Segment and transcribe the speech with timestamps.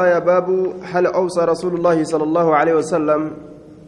[0.00, 3.32] يا باب هل أوصى رسول الله صلى الله عليه وسلم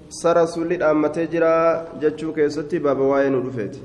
[0.08, 3.76] سرسول الأمة تجرى جتشوك يستي باب واين رفيت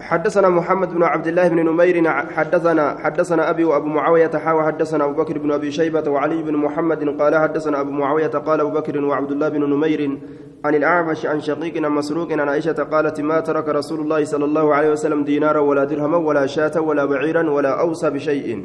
[0.00, 5.22] حدثنا محمد بن عبد الله بن نمير حدثنا حدثنا أبي وأبو معاوية حاوى حدثنا أبو
[5.22, 9.30] بكر بن أبي شيبة وعلي بن محمد قال حدثنا أبو معاوية قال أبو بكر وعبد
[9.30, 10.18] الله بن نمير
[10.64, 14.74] عن الأعمش عن شقيق عن مسروق عن عائشة قالت ما ترك رسول الله صلى الله
[14.74, 18.64] عليه وسلم دينارا ولا درهما ولا شاة ولا بعيرا ولا أوصى بشيء.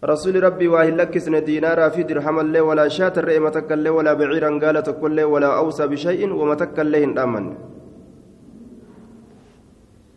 [0.00, 4.96] رسول ربي واهل لكسن دينارا في درهم الله ولا شاة الرئي متكل ولا بعيرا قالت
[5.00, 7.44] كل ولا أوصى بشيء ومتكل له أمن.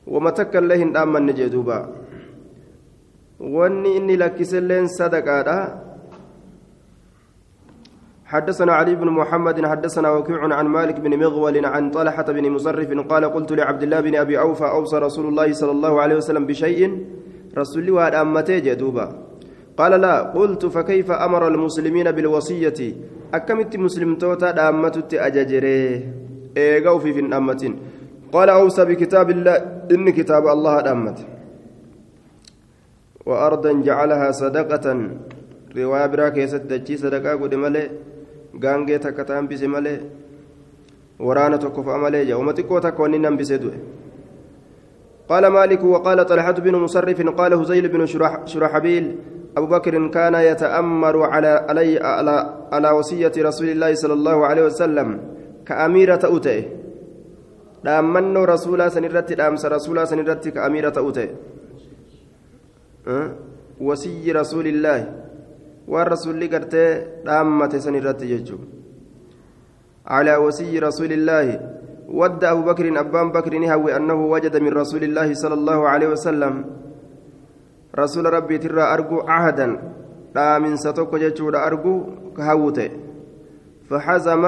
[0.08, 1.80] ومتكل له أمن نجدوبا
[3.39, 5.48] واني إني لكسن لين صدقاء
[8.25, 13.23] حدثنا علي بن محمد حدثنا وكيع عن مالك بن مغول عن طلحة بن مصرف قال
[13.25, 17.05] قلت لعبد الله بن أبي أوفى أوصى رسول الله صلى الله عليه وسلم بشيء.
[17.58, 19.23] رسول الله وأمتي جدوبا.
[19.77, 22.80] قال لا قلت فكيف أمر المسلمين بالوصية؟
[23.34, 25.80] أكمت مسلم توتا دامتت أججري
[26.58, 27.73] إيغو في أمتين
[28.34, 29.56] قال أوصى بكتاب الله
[29.92, 31.20] إن كتاب الله دامت.
[33.25, 34.88] وأرضا جعلها صدقة.
[35.78, 37.84] رواية براك يسدجي صدقة قد ملي.
[38.64, 39.95] غانجي تكتان بس ملي.
[41.19, 42.30] ورانا تكف أملي.
[42.30, 43.73] يومتكو تكوني نم بسدوه
[45.30, 48.06] قال مالك وقال طلحة بن مصرف قال هزيل بن
[48.45, 49.16] شرحبيل
[49.58, 52.36] أبو بكر كان يتأمر على علي على
[52.73, 55.08] على وصية رسول الله صلى الله عليه وسلم
[55.66, 56.59] كأميرة أوتي
[57.86, 61.28] دامنو رسولا سنرت دامس رسولا سنرت كأميرة أوتي
[63.08, 63.30] أه؟
[63.81, 65.00] وصي رسول الله.
[65.88, 66.76] والرسول قرت
[67.28, 68.58] دامة سنرت يجو.
[70.08, 71.48] على وصي رسول الله.
[72.08, 76.54] ود أبو بكر أبان بكر نهوي أنه وجد من رسول الله صلى الله عليه وسلم
[77.99, 79.67] رسول ربي ترى أرجو عهدا
[80.36, 82.03] لا من ستوك جتشود أرجو
[82.38, 82.89] كهوته
[83.89, 84.44] فحزم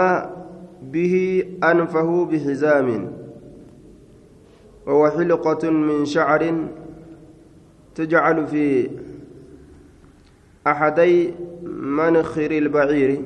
[0.81, 3.11] به أنفه بحزام.
[4.87, 6.41] وهو حلقة من شعر
[7.95, 8.89] تجعل في
[10.67, 11.33] أحدي
[11.99, 13.21] منخر البعير.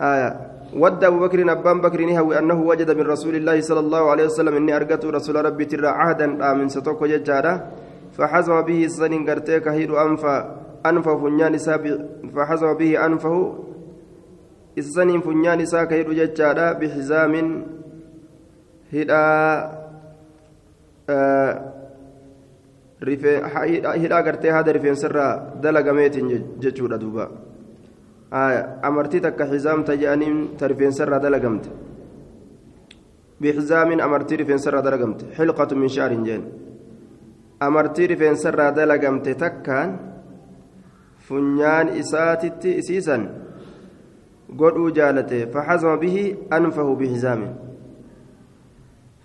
[0.00, 0.30] آية.
[0.76, 4.54] ود أبو بكر أبان بكر نهوي أنه وجد من رسول الله صلى الله عليه وسلم
[4.56, 7.54] إني أرجت رسول ربي ترى عهدا لا من ستوك جتشاده
[8.16, 10.36] فحزم به السنين قرتي كهيد أنفا
[10.86, 11.56] أنفه فنيان
[12.34, 13.36] فحزم به أنفه
[14.78, 17.34] السنين فنيان سا كهيد ججادا بحزام
[18.92, 19.24] هدا
[21.10, 21.76] آه
[23.04, 26.28] hidhaa gartee haada rifeensarraa dalagameetiin
[26.64, 27.28] jechuudha duuba
[28.82, 31.68] amartii takka xizaamta jedhaniin ta rifeensarraa dalagamte
[33.40, 36.42] bixizaamin amartii rifeensarraa dalagamte xilqatu min shaarin jeen
[37.60, 39.98] amartii rifeensarraa dalagamte takkaan
[41.28, 43.28] funyaan isaatitti isiisan
[44.56, 47.52] godhuu jaalate faxazama bihi anfahu bihizaamin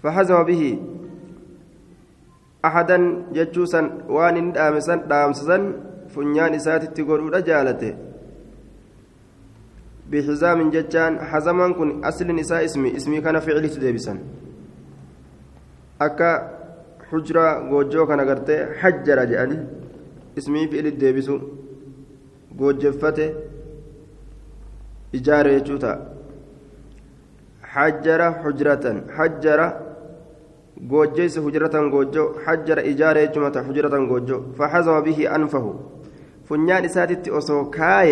[0.03, 0.71] faxazama bihi
[2.69, 3.03] ahadan
[3.33, 5.63] jechuusan waan inni dhaamsan dhaamsasan
[6.13, 7.91] funyaan isaatitti godhuudha jaalate
[10.09, 14.19] bihizaamin jechaan hazamaan kun aslin isaa ismi ismii kana ficilitti deebisan
[15.99, 16.60] akka
[17.11, 19.57] حجرة جوجو كان غرتي حجر جاني
[20.37, 21.39] اسمي في إلي ديبسو
[22.59, 23.29] جوجفته
[25.15, 25.93] إجارة جوتا
[27.73, 28.85] حجر حجرة
[29.17, 29.59] حجر
[30.91, 35.65] جوجيس حجرة جوجو حجر إجارة جمة حجرة جوجو فحزم به أنفه
[36.47, 38.11] فنيان إساتي أسو كاي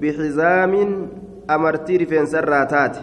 [0.00, 0.74] بحزام
[1.50, 2.96] أمرتي رفين سراتات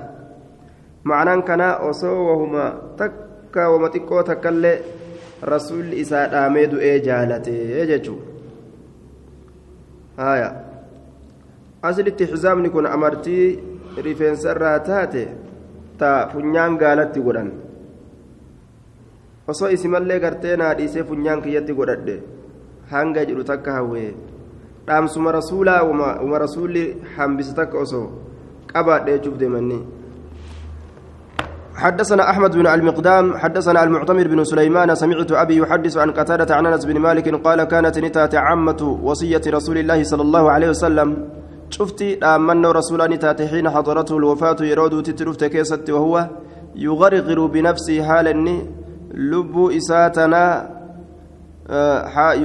[1.09, 2.65] معنى كان أسو وهما
[2.97, 4.73] تكا ومتكو تكالي
[5.41, 8.25] rasuulli isaa dhaamee du'ee jaalatee jechuudha.
[10.17, 10.49] Haya
[11.89, 13.59] aslitti xizaamni kun amartii
[14.05, 15.23] rifeensarraa taate
[15.97, 17.51] ta funyaan gaalatti godhan.
[19.47, 22.15] Osoo isimallee gartee naa dhiisee funyaan kiyyatti godhadhe
[22.91, 24.11] hanga jedhu takka hawwee.
[24.87, 25.83] Dhaamsuma rasuulaa
[26.25, 26.83] uma rasuulli
[27.17, 28.05] hambise takka osoo
[28.73, 29.81] qabaadhe jechuuf deemanii
[31.81, 36.85] حدثنا أحمد بن المقدام حدثنا المعتمر بن سليمان سمعت أبي يحدث عن قتادة عن أنس
[36.85, 41.09] بن مالك قال كانت نتات عامة وصية رسول الله صلى الله عليه وسلم.
[41.69, 46.29] شفتي آمن رسول نتات حين حضرته الوفاة يرود تترفت كيست وهو
[46.75, 48.33] يغرغر بنفسه حالا
[49.13, 50.69] لب إساتنا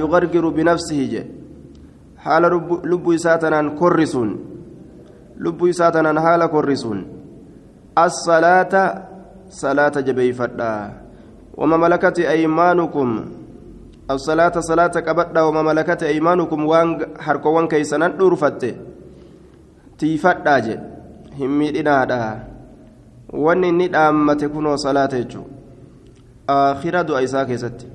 [0.01, 1.23] يغرغر بنفسه جي.
[2.17, 2.43] حال
[2.91, 4.29] لب إساتنا كرسون.
[5.37, 6.99] لب إساتنا حال كرسون.
[7.97, 8.73] الصلاة
[9.49, 10.73] صلاة جبيفتا
[11.57, 13.09] وما ملكت أيمانكم؟
[14.11, 15.41] الصلاة صلاة كبدا.
[15.41, 16.87] وما ملكت أيمانكم؟ وان
[17.19, 18.75] حركوان كيسنان دورفت
[19.97, 20.79] تيفت داجي
[21.39, 22.43] همي دينادا
[23.33, 25.43] واني ندام تكونوا صلاة يجو
[26.49, 27.87] آخرة دعاء كيست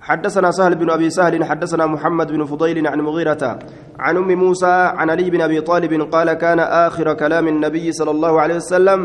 [0.00, 3.58] حدثنا سهل بن أبي سهل حدثنا محمد بن فضيل عن مغيرة
[3.98, 4.66] عن أم موسى
[4.98, 9.00] عن علي بن أبي طالب قال كان آخر كلام النبي صلى الله عليه وسلم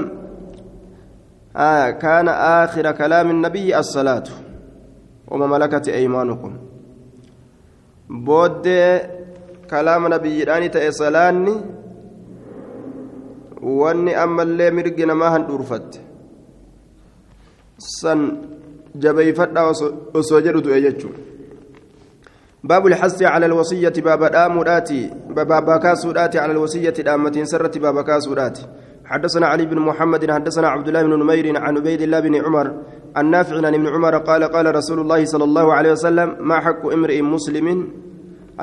[1.55, 4.23] آه كان آخر كلام النبي الصلاة.
[5.27, 6.57] وما ملكت أيمانكم.
[8.09, 8.67] بود
[9.69, 11.55] كلام نبي راني تأسلاني
[13.61, 16.01] واني أما اللي مرقنا ما هندورفت
[17.77, 18.19] سن
[18.95, 19.71] جبيفتا
[20.15, 21.09] وسوجر دؤيجو
[22.63, 28.65] باب الحث على الوصية باب داموداتي باب كاسوداتي على الوصية دامتين سرت باب كاسوداتي
[29.05, 32.67] حدثنا علي بن محمد حدثنا عبد الله بن نمير عن عبيد الله بن عمر
[33.17, 37.21] النافع عن ابن عمر قال قال رسول الله صلى الله عليه وسلم ما حق امرئ
[37.21, 37.67] مسلم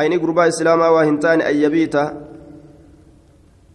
[0.01, 1.97] أين قرباء الإسلام وهنتان أن يبيت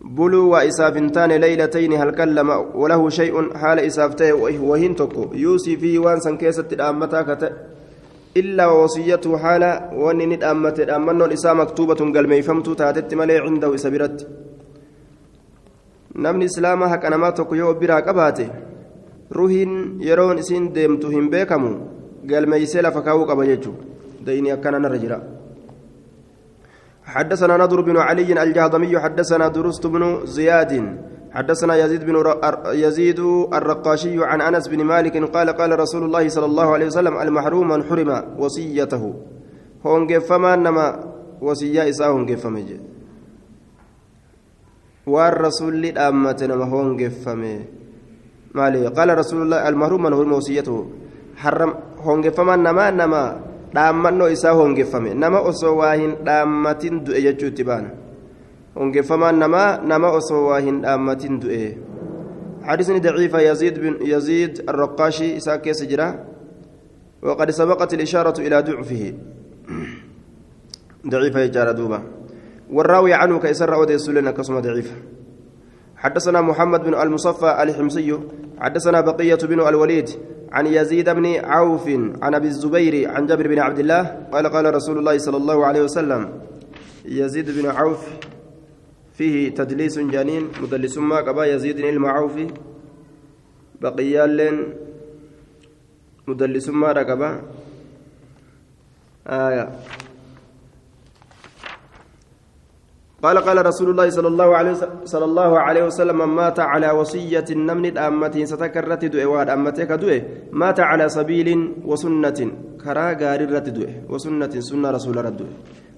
[0.01, 2.49] بلو وإسافنتان ليلتين هل كلم
[2.81, 4.33] وله شيء حال إسافته
[4.69, 7.49] وهن تكو؟ يوسي في وان سنكيسة الأمتا
[8.37, 9.63] إلا وصيته حال
[9.93, 14.27] وان ندأمت الأمن الإساء مكتوبة قال ميفمت تاتت ملي عنده إسابرت
[16.15, 18.49] namni islaamaa haqa namaa tokko yoo biraa qabaate
[19.31, 21.71] ruhiin yeroon isiin deemtu hin beekamu.
[22.25, 23.83] Galmeeysee lafa kaa'uu qaba jechuudha.
[24.25, 25.19] Dayni akkana narra jira.
[27.05, 30.97] حدثنا نضر بن علي الجهضمي حدثنا درست بن زياد
[31.31, 32.15] حدثنا يزيد بن
[32.73, 33.19] يزيد
[33.53, 37.83] الرقاشي عن أنس بن مالك قال قال رسول الله صلى الله عليه وسلم المحروم من
[37.83, 38.09] حرم
[38.39, 39.13] وصيته.
[39.85, 40.87] هون فما نما
[41.41, 42.25] وصية اساه هون
[45.05, 47.53] waan rasuulli dhaammate nama hongeffame
[48.53, 50.75] maali qaala rasuulullah almahruum man hurma wasiyyatu
[51.43, 51.73] harram
[52.05, 53.21] hongeffamaan namaa nama
[53.75, 57.89] dhaammannoo isaa hongeffame nama osoo waa hin dhaammatin du'e jechuu itti baana
[58.75, 61.65] hongeffamaan namaa nama osoo waa hin dhaammatin du'e
[62.65, 66.09] حديثني ضعيف يزيد بن يزيد الرقاشي إساك سجرة
[67.21, 69.03] وقد سبقت الإشارة إلى ضعفه
[71.07, 71.99] ضعيف يجار دوبا
[72.71, 74.91] والراوي عنه كيسر أوديس لنا كسم ضعيف.
[75.97, 78.19] حدثنا محمد بن المصفى الحمصي
[78.59, 80.09] حدثنا بقية بن الوليد
[80.51, 81.87] عن يزيد بن عوف
[82.21, 84.01] عن أبي الزبير عن جابر بن عبد الله
[84.31, 86.21] قال قال رسول الله صلى الله عليه وسلم
[87.05, 88.07] يزيد بن عوف
[89.13, 92.33] فيه تدليس جنين مدلس ما قبا يزيد المعوف
[93.81, 94.73] بقية لين
[96.27, 97.41] مدلس ما رقبا.
[99.27, 99.69] آية.
[103.23, 104.73] قال قال رسول الله صلى الله عليه
[105.05, 110.21] صلى الله عليه وسلم من مات على وصية النمن أمتين ستكرت دوء واد أمتك دوء
[110.51, 111.47] مات على سبيل
[111.85, 112.39] وسنة
[112.83, 115.41] كرا غاررت دوء وسنة سنة رسول رد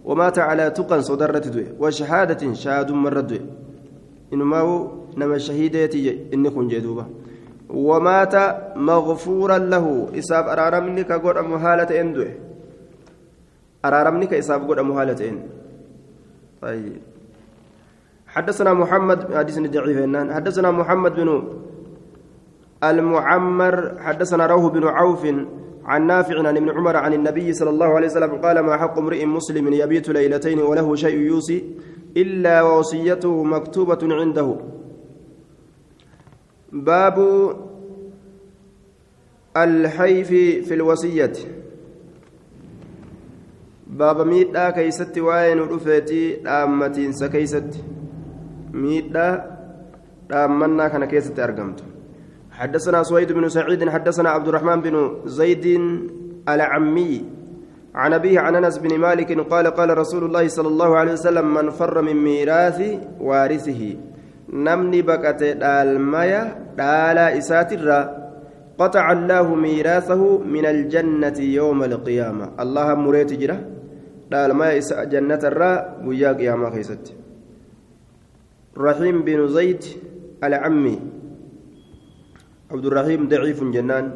[0.06, 3.44] ومات على تقن صدرت دوء وشهادة شهاد مرد دوء
[4.34, 4.76] إنما هو؟
[5.18, 7.06] نما شهيدتي إنكم جدوبة
[7.70, 8.36] ومات
[8.76, 9.86] مغفورا له.
[10.20, 12.32] إساب أرارمني كقول مهالة إن دوء
[13.86, 15.38] أرارمني كإساب قول مهالة إن.
[16.62, 17.02] طيب.
[18.28, 19.98] حدثنا محمد حديث ضعيف
[20.32, 21.44] حدثنا محمد بن
[22.84, 25.26] المعمر حدثنا روح بن عوف
[25.86, 29.26] عن نافع عن ابن عمر عن النبي صلى الله عليه وسلم قال ما حق امرئ
[29.26, 31.64] مسلم يبيت ليلتين وله شيء يوصي
[32.18, 34.58] إلا وصيته مكتوبة عنده.
[36.72, 37.18] باب
[39.58, 40.28] الحيف
[40.68, 40.74] في
[43.88, 47.84] الوصية باب ميتا كيست وين رفيتي أمتين سكيست
[48.74, 49.58] ميدا
[50.30, 51.84] دامنا كان كيست أرقمت
[52.52, 55.66] حدثنا سويد بن سعيد حدثنا عبد الرحمن بن زيد
[56.50, 57.26] العمي
[57.96, 61.70] عن أبيه عن أنس بن مالك قال قال رسول الله صلى الله عليه وسلم من
[61.70, 62.82] فر من ميراث
[63.20, 63.96] وارثه
[64.50, 68.28] نمني بكت المايا دالا إساترا
[68.78, 73.77] قطع الله ميراثه من الجنة يوم القيامة الله مريت جرا
[74.32, 77.14] دال ما جنة الرا ويا قيامة خيست
[78.78, 79.84] رحيم بن زيد
[80.44, 81.00] العمي
[82.72, 84.12] عبد الرحيم ضعيف جنان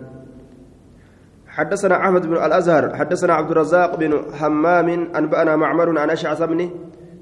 [1.48, 6.70] حدثنا أحمد بن الأزهر حدثنا عبد الرزاق بن حمام أنبأنا معمر عن أشعث بن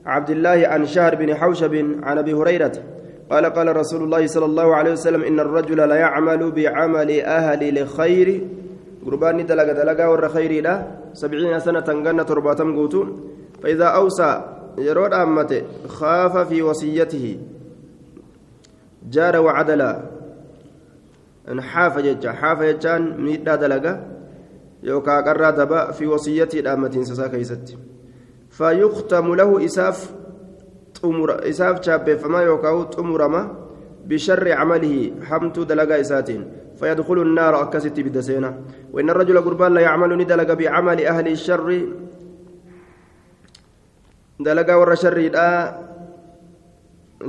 [0.05, 2.71] عبد الله عن شهر بن حوشب عن أبي هريرة
[3.29, 8.47] قال قال رسول الله صلى الله عليه وسلم إن الرجل لا يعمل بعمل أهل الخير
[9.05, 13.01] قربان دلق دلقا ور خيري لا سبعين سنة جنة ترباتم قوتو
[13.63, 14.31] فإذا أوصى
[14.79, 17.31] yeroo dhaammate khaafa fi wasiyyatihi
[19.11, 19.89] jaara wacadala
[21.71, 23.93] xaafa jecha xaafa jechaan miidhaa dalaga
[24.83, 27.77] يوكا قرى في وصيتي دامتين سسا كيست
[28.49, 30.11] فيختم له إساف
[31.01, 33.68] طمر إساف شاب فما يوكاو طمرما
[34.09, 36.41] بشر عمله حمت دلقا إساتين
[36.79, 38.49] فيدخل النار أكست بدسينا
[38.93, 41.69] وإن الرجل قربان لا يعمل ندلق بعمل أهل الشر.
[44.39, 45.17] دلقا ور شر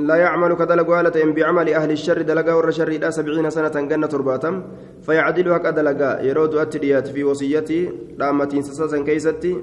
[0.08, 2.22] لا يعمل كدلق والة بعمل أهل الشر.
[2.22, 4.54] دلقا ور شر سبعين سنة جنة ترباتم.
[5.02, 7.80] فيعدلها كدلقا يرود أتريات في وصيتي.
[8.18, 9.54] دامتين سساسا كيستي.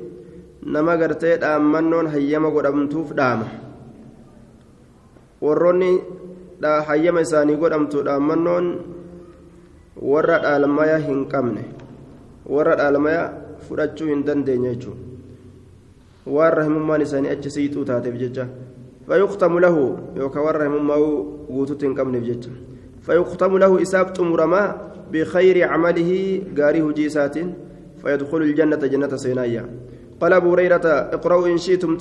[0.67, 3.47] نما قرتي دامنون هيما قدامتوف دامه
[5.41, 6.01] warroonni
[6.61, 8.67] hayyama isaanii godhamtu dhaammannoon
[10.01, 11.65] warra dhaalmaya hin qabne
[12.45, 13.23] warra dhaalmaya
[13.67, 15.01] fudhachuu hin dandeenye jechuudha
[16.37, 18.47] waan rahimummaan isaanii achi siixuu taateef jecha
[19.07, 19.85] fayyuktamu lahu
[20.17, 20.99] yookaan waan rahimummaa
[21.53, 22.51] guutuutti hin qabneef jecha
[23.07, 24.67] fayyuktamu lahu isaaf xumuramaa
[25.11, 27.35] بخير عمله قاري هجيسات
[28.01, 29.69] فيدخل الجنة جنة سينايا
[30.21, 30.85] قال أبو هريرة
[31.15, 31.97] اقرأوا إن شئتم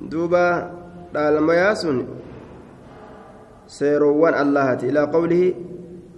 [0.00, 0.70] تلك حدود الله واني
[1.12, 1.86] دوبا المياس
[3.66, 5.54] سيروان الله إلى قوله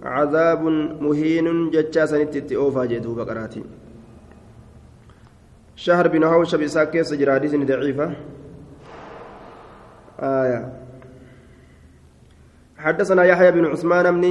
[0.03, 0.63] عذاب
[1.01, 3.63] مهين جتشاسا تتئوفا جدوبا قراتي.
[5.75, 8.15] شهر بن هوشب إساك كيس جراديس ضعيفة.
[10.19, 10.73] آية.
[12.77, 14.23] حدثنا يحيى بن عثمان بن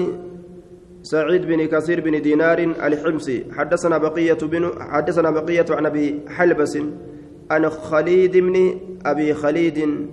[1.03, 3.45] سعيد بن كثير بن دينار الحمصي.
[3.53, 6.79] حدثنا بقية بن حدثنا بقية عن أبي حلبس
[7.51, 10.09] عن خليد بن أبي خليد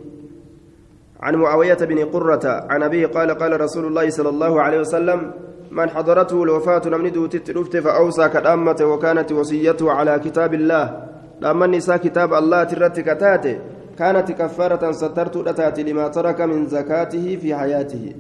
[1.20, 5.32] عن معاوية بن قرة عن أبيه قال قال رسول الله صلى الله عليه وسلم
[5.72, 11.04] من حضرته الوفاة نمن دوتت فأوصى كدامة وكانت وصيته على كتاب الله.
[11.42, 13.60] لما النساء كتاب الله ترت كتاته.
[13.98, 18.14] كانت كفارة سترت أتات لما ترك من زكاته في حياته.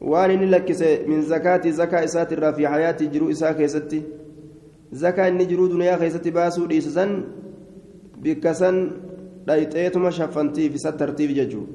[0.00, 4.04] waan inni lakkise min zakaati zakaa isaatirraa fi hayaati jiruu isaa keessatti
[4.92, 6.32] zakaa inni jiruu duniyaa keessatti
[8.54, 8.76] san
[9.46, 11.66] dhayxeetuma shaffantiif isa tartiif jechuu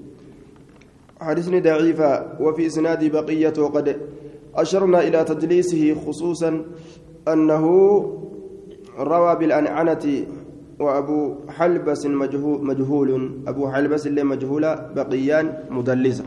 [1.23, 3.97] حديثني ضعيفة وفي إسناد بقية وقد
[4.55, 6.65] أشرنا إلى تدليسه خصوصا
[7.27, 7.65] أنه
[8.99, 10.25] روى بالأنعنة
[10.79, 13.09] وأبو حلبس مجهول
[13.47, 16.23] أبو حلبس اللي مجهولة بقيان مدلسة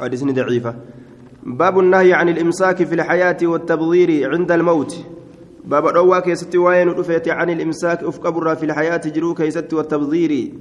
[0.00, 0.74] حديثني ضعيفة
[1.42, 5.06] باب النهي عن الإمساك في الحياة والتبذير عند الموت
[5.64, 10.52] باب روا كيست وين رفيت عن الإمساك أفكبر في الحياة جرو كيست والتبذير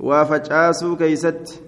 [0.00, 1.62] وفجاسو كيست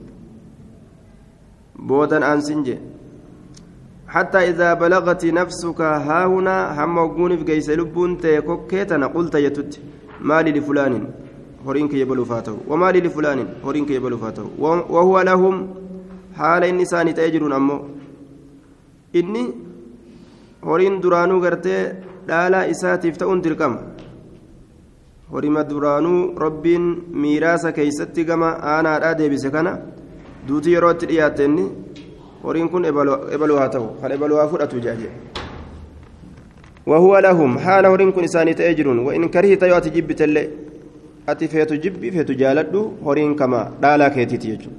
[1.78, 2.60] بودا أنسين
[4.08, 9.72] حتى إذا بلغت نفسك ها هنا هم وقون في قيس لبون تيكوكيتنا قلت يتت
[10.20, 10.94] مالي لفلان.
[11.66, 13.38] هورينك يبلو فاته ومالي لفلان.
[13.64, 14.44] هورينك يبلو فاته
[14.94, 15.54] وهو لهم.
[16.38, 17.78] حال النسان تأجرون أمو.
[19.12, 19.42] inni
[20.62, 21.80] horiin duraanuu gartee
[22.28, 23.78] dhaalaa isaatiif ta'uun dirqama
[25.31, 26.85] horima duraanuu rabbiin
[27.23, 29.77] miiraasa keeysatti gama aanaadhaa deebise kana
[30.47, 31.65] duutii yeroo itti dhiyaatte inni
[32.43, 35.09] horiin kun ebaluu haa ta'u kan ebaluu haa fudhatu jaaje
[36.85, 40.49] وهو لهم حال هورين كن إساني تأجرون وإن كرهت يأتي جب تلي
[41.29, 44.69] أتي فيتو جب فيتو جالدو هورين كما دالا كيتي تيجو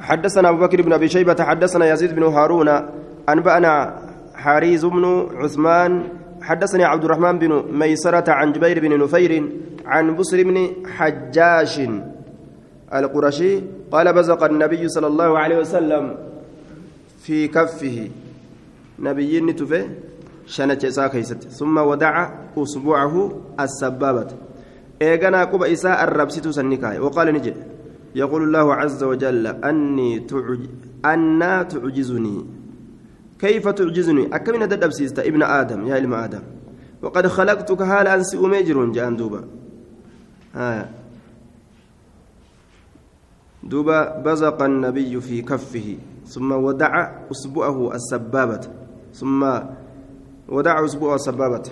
[0.00, 2.68] حدثنا أبو بكر بن أبي شيبة حدثنا يزيد بن هارون
[3.28, 3.72] أنبأنا
[4.34, 5.04] حريز بن
[5.40, 5.92] عثمان
[6.45, 9.49] حدثني عبد الرحمن بن ميسرة عن جبير بن نفير
[9.85, 11.81] عن بصر بن حجاش
[12.93, 13.61] القرشي
[13.91, 16.17] قال بزق النبي صلى الله عليه وسلم
[17.25, 18.09] في كفه.
[18.99, 19.89] نبي نتفه
[20.45, 23.15] شنة ساكيست ثم ودع أصبعه
[23.59, 24.27] السبابة.
[25.01, 26.99] إيغانا قبا إساء الربسة سنكاي.
[26.99, 27.53] وقال نجي.
[28.15, 30.59] يقول الله عز وجل أني تعج...
[31.05, 32.45] أنا تعجزني.
[33.45, 36.43] كيف تعجزني؟ أكمن تدبسيست ابن آدم يا ابن آدم.
[37.01, 39.41] وقد خلقتك هال أنسي أميجر جان دوبا.
[40.55, 40.85] آه.
[43.63, 48.63] دوبا بزق النبي في كفه ثم ودع أصبعه السبابة.
[49.13, 49.41] ثم
[50.49, 51.65] ودع أصبعه السبابة.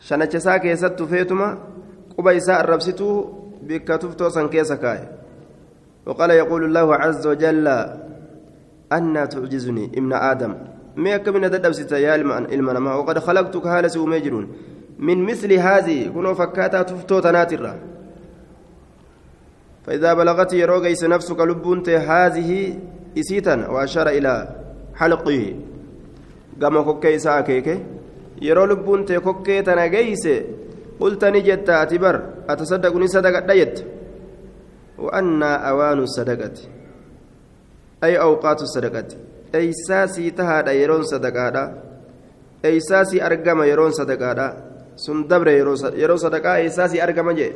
[0.00, 1.58] شنچسا كيست فيتما
[2.18, 3.08] قبا إساء الربسته
[3.62, 5.08] بك تفتو سن كيسكاي
[6.06, 7.66] وقال يقول الله عز وجل
[8.96, 10.52] أنا تعجزني ابن آدم.
[10.96, 12.14] ما كمن تدبست يا
[12.56, 14.44] المنما وقد خلقتك هالس ومجرون
[14.98, 17.74] من مثل هذه كنوا فكاتا تفتو تناترا
[19.84, 22.50] فإذا بلغت يروغيس نفسك لبنت هذه
[23.18, 24.34] إسيتا وأشار إلى
[24.94, 25.54] حلقه.
[26.62, 27.68] قام كوكي ساكيك
[28.42, 30.24] يرو لبنت كوكي تناجيس
[31.00, 32.16] قلت نجت أتبر.
[32.48, 33.76] أتصدق صدقة ديت.
[34.98, 36.56] وأن أوان الصدقة.
[38.04, 39.08] أي أوقات الصدقة
[39.54, 41.74] أي ساسي تهاد يرون صدقة
[42.64, 47.52] أي ساسي أرقم يرون صدقة sun dabre yeroo sadaqaa eessaasii argama jee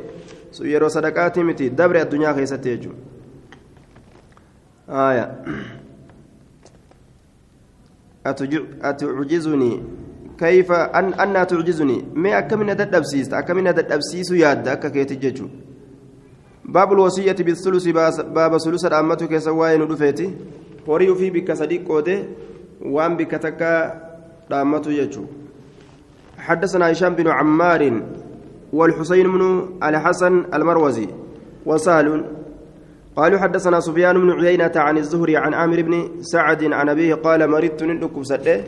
[0.51, 2.97] sun yeroo sadaqaati miti dabre addunyaa keessatti jechuun
[8.91, 9.77] atucjizunii
[10.39, 15.47] أن أن تعجزني ما أكمن تدبسيس أكمن تدبسيس ياد أكا كيت ججو
[16.73, 17.87] باب الوصية بالثلث
[18.37, 20.29] باب ثلث الأمة كسواي ندفيتي
[20.87, 22.25] horii ufii bikka sadii qoode
[22.81, 23.95] waan bikka takka
[24.49, 25.27] dhaammatu jechuu
[26.39, 28.01] حدثنا هشام بن عمار
[28.73, 31.07] والحسين بن الحسن المروزي
[31.65, 32.25] وسهل.
[33.15, 37.83] قالوا حدثنا سفيان بن عيينة عن الزهري عن عامر بن سعد عن أبيه قال مرضت
[37.83, 38.63] ندكم سده.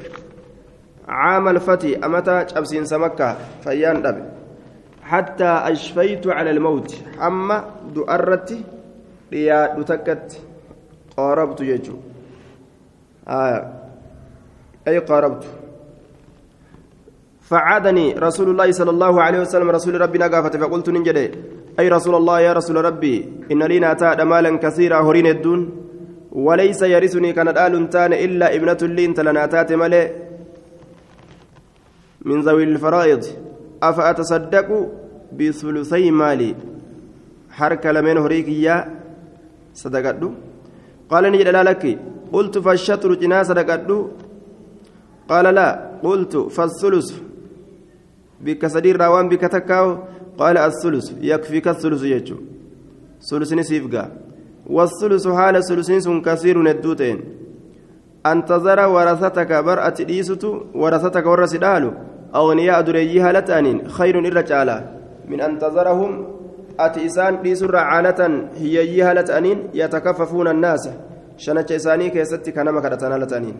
[1.07, 4.40] عام الفتي أمتى أبسين سمكة فيان دب
[5.11, 6.89] حتى أشفيت على الموت.
[7.27, 7.57] أما
[7.95, 8.49] دؤرت
[9.33, 10.41] ريا دتكت.
[11.17, 11.95] قاربت يجو.
[13.27, 13.59] آه.
[14.87, 15.43] أي قاربت؟
[17.41, 21.17] فعادني رسول الله صلى الله عليه وسلم رسول ربي نقافت فقلت ننجد.
[21.79, 23.15] أي رسول الله يا رسول ربي
[23.51, 25.61] إن لي ناتا مالا كثيرا هرين الدون.
[26.31, 30.07] وليس يرثني كانت آل تان إلا ابنة لي انت لناتات ملئ.
[32.21, 33.23] من ذوي الفرائض.
[33.83, 34.67] أفأتصدق
[35.37, 36.55] بثلثي مالي.
[37.51, 38.75] حركة لمن هريكيا
[39.73, 40.23] صدقت
[41.09, 41.83] قال نجد لك.
[42.33, 43.89] قلت فالشطر جنا صدقت
[45.29, 45.69] قال لا.
[46.03, 47.09] قلت فالثلث.
[48.41, 49.97] بك سدير راوان بك تكاو.
[50.37, 51.07] قال الثلث.
[51.21, 52.37] يكفيك الثلث يجو.
[53.29, 54.11] ثلث نسيفقا
[54.65, 57.19] والثلث حال ثلث كثير ندوتين.
[58.25, 61.53] أن تذر ورثتك برأة ديستو ورثتك ورث
[62.35, 66.11] أغنياء دريي هالتانين خير الرجالة من أن تذرهم
[66.79, 70.89] أتي إسان ديسر عالة هي هالتانين يتكففون الناس.
[71.37, 73.55] شنة إساني كيستي كنما كرتنا لتأنين.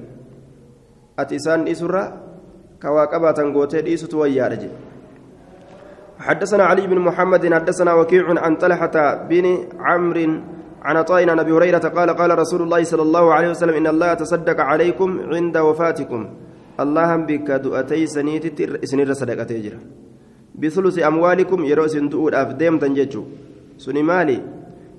[1.20, 1.94] أتي إسان ديسر
[2.82, 4.70] كواكبة قوتي ديستو ويارجي.
[6.20, 9.46] حدثنا علي بن محمد حدثنا وكيع عن طلحة بن
[9.80, 10.28] عمرو
[10.82, 14.14] عن عطاء عن أبي هريرة قال قال رسول الله صلى الله عليه وسلم إن الله
[14.14, 16.22] تصدق عليكم عند وفاتكم.
[16.80, 18.46] اللهم بك دؤتي سنيت
[18.86, 19.80] سنير صدقتي جرا.
[20.56, 23.24] بثلث أموالكم يرو سندؤ افدم تنججو.
[23.78, 24.38] سني مالي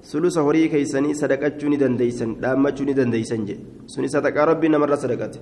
[0.04, 3.56] ثلث هوري كيسني صدقچو ني دنديسن دامچو ني دنديسن جي.
[3.86, 5.34] سني صدق ربي نمر صدقت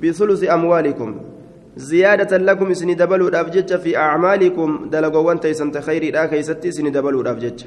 [0.00, 1.10] بثلث أموالكم
[1.76, 7.22] زيادة لكم سني دبلوا الأفجج في أعمالكم دلقوا وانت سنت خيري لا كيستي سني دبلوا
[7.22, 7.64] الأفجج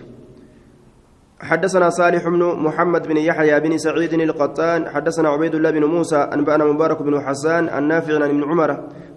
[1.40, 6.66] حدثنا صالح بن محمد بن يحيى بن سعيد القطان حدثنا عبيد الله بن موسى أنبأنا
[6.66, 8.72] مبارك بن حسان النافع عن ابن عمر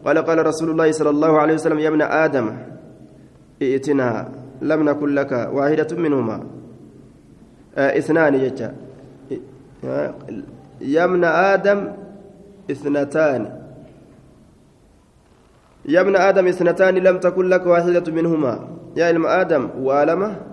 [0.04, 2.46] قال قال رسول الله صلى الله عليه وسلم يا ابن آدم
[3.62, 4.28] ائتنا
[4.62, 6.36] لم نكن لك واحدة منهما.
[7.76, 8.74] آه اثنان يجا
[10.80, 11.88] يا ابن آدم
[12.70, 13.42] اثنتان.
[15.88, 18.68] يا ابن آدم اثنتان لم تكن لك واحدة منهما.
[18.96, 20.49] يا ابن آدم وآلمة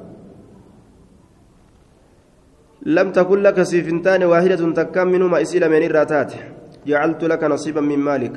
[2.87, 6.31] لم تكن لك سيفنتان واحدة تكم منهما إسيل من الراتات.
[6.87, 8.35] جعلت لك نصيبا من مالك.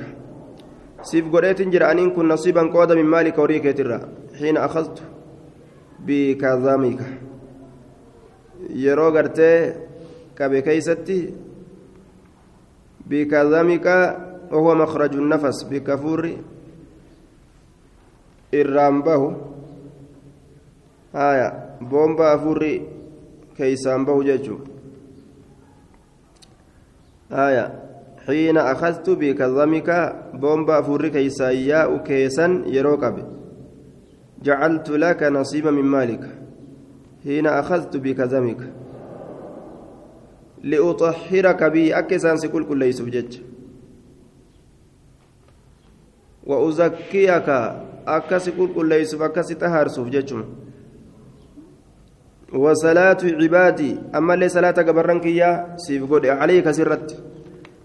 [1.02, 4.00] سيف قريت جرانين كن نصيبا قودا من مالك وريك ترى
[4.38, 5.02] حين أخذت
[6.06, 7.00] بكظامك
[9.14, 9.74] قرتي
[10.36, 11.34] كبي كيستي
[13.06, 13.86] بكظامك
[14.52, 16.30] وهو مخرج النفس بكفور
[18.54, 19.36] الرامبه
[21.14, 21.48] آية
[21.80, 22.99] بومبا أفوري
[23.56, 24.58] كيسان به ججو.
[27.32, 27.66] آية.
[28.26, 33.16] حين أخذت بكظمك بومبا أفوري كيسان ياء كيسان يروكب
[34.42, 36.24] جعلت لك نصيبا من مالك.
[37.24, 38.60] حين أخذت بكظمك
[40.62, 41.98] لأطهرك بي.
[41.98, 43.38] أكسان سكول كل يسوف جج
[46.46, 47.48] وأزكيك.
[48.06, 50.44] أكسي كل يسوف أكسي تهار سوف ججم
[52.54, 57.22] وصلاة عبادي أما اللي صلاة قبرنك يا سيف عليك سرت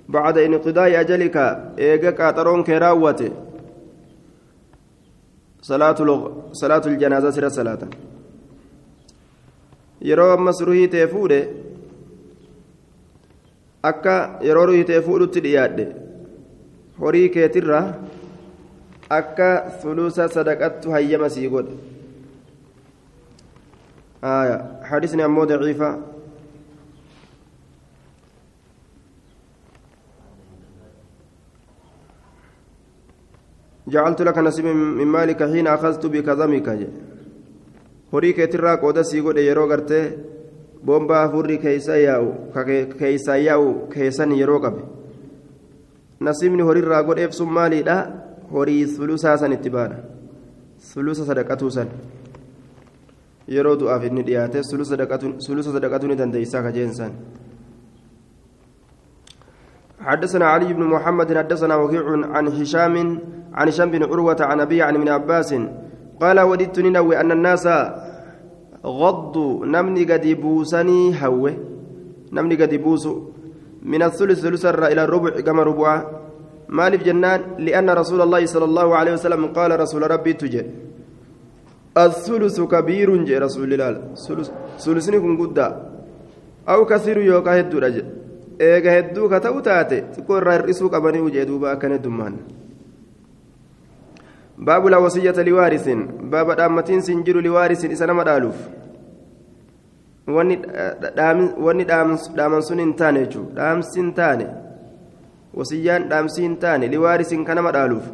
[0.10, 1.38] بعد انقضاء أجلك
[1.80, 3.22] إيجا كاترون كراوة
[5.62, 6.32] صلاة لغ...
[6.52, 7.80] صلاة الجنازة سر صلاة
[11.12, 11.40] fuudhe
[13.84, 15.86] akka yeroo ruhii ta'e fuudhutti dhiyaadhe
[17.00, 17.80] horii keetirra
[19.10, 19.50] akka
[19.82, 21.95] sulusa sadaqattu hayyama sii godhe
[24.24, 26.00] آية حديثنا أمو ضعيفة
[33.88, 36.70] جعلت لك نصيب من مالك حين أخذت بكظمك
[38.16, 40.04] horii keetirraa qooda sii godhe yeroo gartee
[40.88, 42.28] boombaa afurri keeysa yaa'u
[43.00, 44.84] keeysaa yaa'u keessan yeroo qabe
[46.28, 47.96] nasiibni horiirraa godheef sun maaliidha
[48.52, 49.98] horii sulusaa san itti baadha
[50.92, 51.92] sulusa sadaqatuu san
[53.48, 57.14] yeroo du'aaf inni dhiyaate sulusa sadaqatu ni dandeeysaa kajeensan
[60.06, 62.96] حدثنا علي بن محمد حدثنا وكيع عن هشام
[63.54, 65.50] عن هشام بن عروة عن أبي عن ابن عباس
[66.22, 67.66] قال وددت ننوي أن الناس
[68.86, 71.54] غضوا نمني قد بوسني هوة.
[72.34, 73.14] نمني قد بوسو
[73.82, 75.98] من الثلث ثلث إلى الربع كما ربعا
[76.70, 80.62] مالف جنان لأن رسول الله صلى الله عليه وسلم قال رسول ربي تجي
[81.99, 84.15] الثلث كبير جاء رسول الله
[84.79, 85.69] ثلثني كن قدا
[86.69, 88.07] أو كثير يوكا هدو رجل
[88.61, 92.35] eega hedduu ka ta'u taate xiqqoo irraa hir'isuu qabanii hujee duuba akkana dummaan
[94.67, 98.59] baabu laa wasiyyata liwaarisin baaba dhaammatiin sin jiru liwaarisin isa nama dhaaluuf
[100.37, 104.47] wanni dhaaman sun hin taane jechuudha dhaamsi hin taane
[105.61, 108.13] wasiyyaan dhaamsi hin taane liwaarisin ka nama dhaaluuf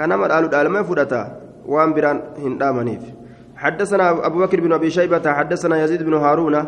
[0.00, 1.22] ka nama dhaalu dhaalmee fudhata
[1.65, 3.21] biraan hin dhaamaniif.
[3.61, 6.65] حدثنا أبو بكر بن أبي شيبة حدثنا يزيد بن هارون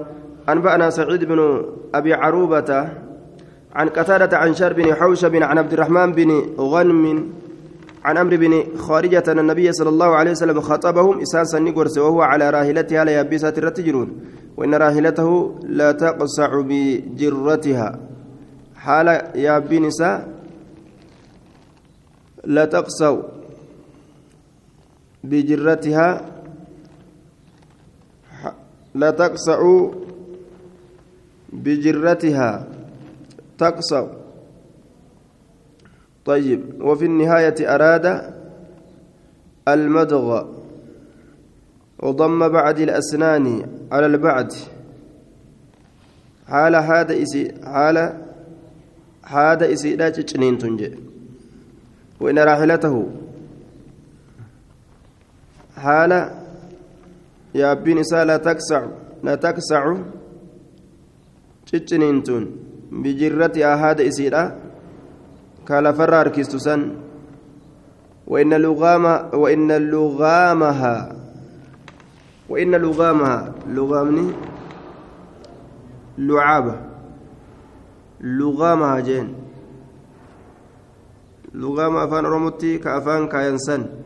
[0.49, 2.89] أنبأنا سعيد بن أبي عروبة
[3.75, 6.29] عن قتادة عن شر بن حوشب عن عبد الرحمن بن
[6.59, 7.33] غنم
[8.05, 12.49] عن أمر بن خارجة أن النبي صلى الله عليه وسلم خطبهم إساسا نقرس وهو على
[12.49, 14.09] راهلتها ليبسة الرتجرون
[14.57, 17.99] وإن راهلته لا تقصع بجرتها.
[18.75, 20.27] حال يابنسا
[22.45, 23.17] لا تقصع
[25.23, 26.33] بجرتها
[28.95, 29.89] لا تقصع
[31.53, 32.67] بجرتها.
[33.57, 34.07] تقصع.
[36.25, 36.81] طيب.
[36.81, 38.33] وفي النهاية أراد
[39.67, 40.45] المدغ.
[41.99, 44.53] وضم بعد الأسنان على البعد.
[46.47, 48.23] حال هذا إسي حال
[49.23, 50.95] هذا إسي لا تجنين تنجي.
[52.19, 53.11] وإن راحلته.
[58.37, 58.83] تكسع
[59.23, 59.81] لا تكسع.
[61.67, 62.43] تجنين تن
[62.91, 64.29] بجرتها هذا إسي
[65.67, 66.81] كالا فرار كيستوسان
[68.27, 71.15] وإن لغام وإن لغامها
[72.49, 74.27] وإن لغامها لغامني
[76.17, 76.75] لعابة
[78.21, 79.35] لغامها جين.
[81.53, 84.02] لغام أفان رمتي كأفان كاينسان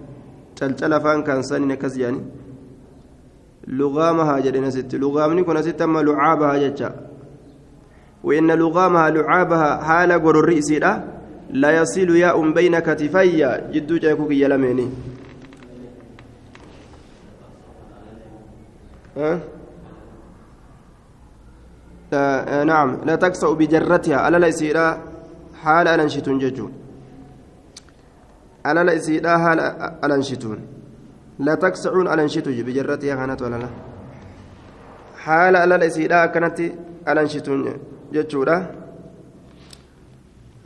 [0.58, 2.22] تلتل أفان كانسان نكس يعني
[3.67, 6.89] لغامها جدنا ست لغامني كنا ست أما لعابها جتا
[8.24, 10.80] وإن لغامها لعابها حال قرر رئيسي
[11.50, 14.88] لا يصل ياء بين كتفي جدو جاكوك يلميني
[19.17, 19.39] أه؟
[22.13, 24.78] آه نعم لا تكسأ بجرتها ألا لا يصير
[25.63, 26.87] حال أنشتون ججون
[28.65, 29.60] ألا لا يصير حال
[30.04, 30.60] أنشتون
[31.39, 33.70] لا تكسعون أنشتون بجرتها كانت ولا لا.
[35.28, 36.72] haala alala isiidha akkanatti
[37.06, 37.54] alanshitu
[38.15, 38.58] jechuudha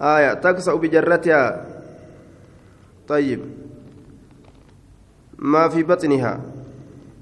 [0.02, 1.66] آية تكسأ بجرتها.
[3.08, 3.40] طيب.
[5.38, 6.42] ما في بطنها؟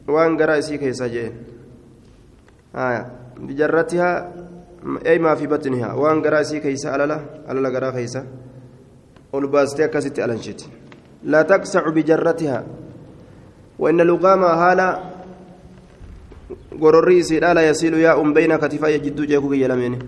[0.07, 1.33] وان سيكي سجين
[2.75, 3.03] آية
[3.37, 4.11] بجرتها.
[5.05, 7.19] أي ما في بطنها؟ وان قرأ سيكي سأللا
[7.51, 7.91] أللا قرأ
[9.33, 10.69] والباستي كست ألنشت
[11.23, 12.63] لا تكسع بجرتها.
[13.79, 14.99] وإن لقام هالا
[16.81, 19.99] قرري سيدا لا يسيل ياء بين كتفي جدو جيكو يلمين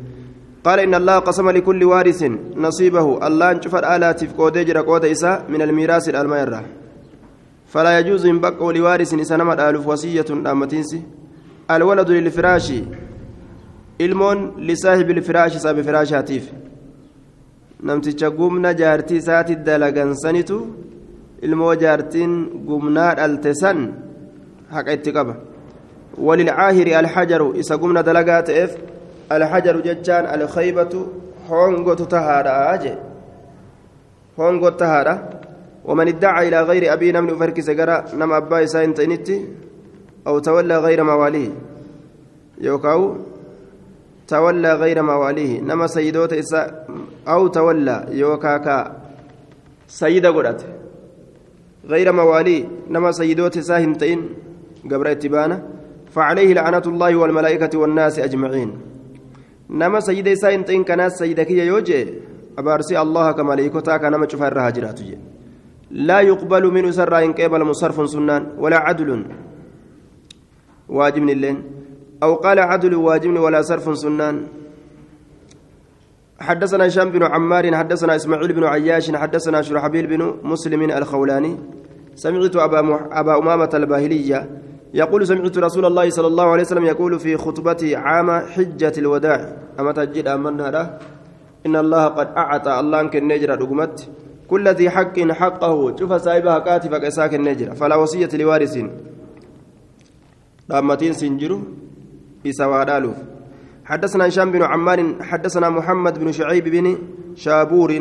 [0.64, 2.24] قال إن الله قسم لكل وارث
[2.56, 3.28] نصيبه.
[3.28, 6.64] الله انشف الآلات في قودة جرى قودة إساء من الميراث الميرة
[7.68, 11.02] فلا يجوز إن بقوا لوارث إسانما الألف وصية أمتينسي
[11.72, 12.74] الولد للفراش.
[14.02, 16.44] ilmoon lisaahibi ilfiraashi sabi firaashaatiif
[17.88, 20.58] namticha gumna jaartii isaati dalagansanitu
[21.46, 22.34] ilmoo jaartiin
[22.68, 23.80] gumnaa dhalte san
[24.74, 25.36] haqa itti qaba
[26.28, 28.72] walilcaahiri alxajaru isa gumna dalagaa ta'eef
[29.36, 31.00] alxajaru jechaan alkaybatu
[31.50, 32.94] hongotu tahaadha je
[34.38, 35.16] hongot tahaadha
[35.86, 39.46] ومن ادعى إلى غير أبي نمن أفرك سجرا نم أبا إساء تنتي
[40.28, 41.50] أو تولى غير مواليه
[42.62, 43.18] يوكاو
[44.28, 46.88] تولى غير مواليه نما سيدوت إساء
[47.28, 49.02] أو تولى يوكاكا
[49.88, 50.62] سيدة قرأت
[51.86, 54.30] غير مواليه نما سيدوت إساء هنتين
[54.92, 55.64] قبر اتبانه
[56.12, 58.72] فعليه لعنة الله والملائكة والناس أجمعين.
[59.70, 62.14] نما سيد إساء هنتين كناس سيدك يوجي
[62.58, 65.00] أبارسي الله كملائكتا كنما شفار هاجرات
[65.92, 69.26] لا يقبل من سر إن قبل مصرف سنان ولا عدل.
[70.90, 71.58] واجب اللين
[72.24, 74.48] أو قال عدل واجب ولا صرف سنان.
[76.42, 81.58] حدثنا هشام بن عمار حدثنا إسماعيل بن عياش حدثنا شرحبيل بن مسلم الخولاني.
[82.16, 83.02] سمعت أبا, مح...
[83.12, 84.50] أبا أمامة الباهلية
[84.94, 89.58] يقول سمعت رسول الله صلى الله عليه وسلم يقول في خطبته عام حجة الوداع.
[89.80, 91.00] أما تجد أمنا
[91.66, 94.10] إن الله قد أعطى الله كن نجرة رقمت
[94.50, 95.96] كل ذي حق حقه.
[95.96, 97.74] شوف سايبها كاتفك إساك النجرة.
[97.74, 98.76] فلا وصية لوارث.
[100.72, 101.60] رامتين سنجرو
[102.48, 103.18] إسوادالوف
[103.92, 106.98] حدثنا هشام بن عمار حدثنا محمد بن شعيب بن
[107.36, 107.92] شابور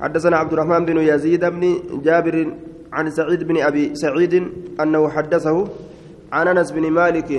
[0.00, 1.62] حدثنا عبد الرحمن بن يزيد بن
[2.02, 2.54] جابر
[2.92, 4.34] عن سعيد بن أبي سعيد
[4.80, 5.68] أنه حدثه
[6.32, 7.30] عن أنس بن مالك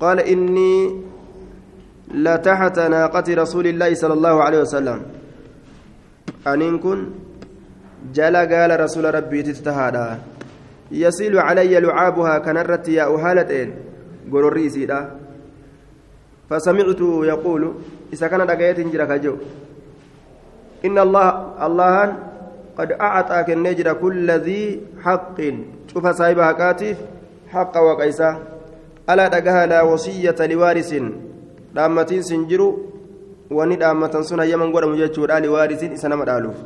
[0.00, 1.00] قال إني
[2.14, 4.98] لتحت ناقة رسول الله صلى الله عليه وسلم.
[6.46, 7.06] أن كن
[8.14, 10.08] جل قال رسول ربي تتهادى
[10.90, 13.74] يسيل علي لعابها كنرت يا أهالتين.
[14.68, 15.19] سيدا
[16.50, 17.00] فسمعت
[17.32, 17.62] يقول
[18.12, 19.34] إذا كان دقيت جرك جو
[20.84, 21.28] إن الله
[21.66, 21.96] الله
[22.78, 25.38] قد أعطاك النجر كل ذي حق
[25.92, 26.96] شوف صاحبها كاتف
[27.54, 28.30] حق وقيسا
[29.10, 30.90] ألا دقها لا وصية لوارث
[31.74, 32.90] دامتين سنجرو
[33.50, 36.58] wani dhaammatan sun hayyaman godhamu jechuudha liwaarisiin isa nama dhaaluuf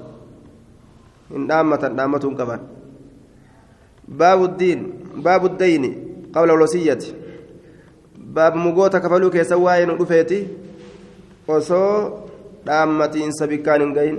[1.32, 2.60] hin dhaammatan dhaammatuun qaban
[4.22, 4.82] baabu ddiin
[5.26, 5.90] baabu dayni
[6.34, 7.14] qabla walwasiyyati
[8.33, 10.39] baaba mugoota kafaluu keessa waa'ee nu dhufeeti
[11.47, 11.93] osoo
[12.65, 14.17] dhaammatiinsa bikkaan hin gahin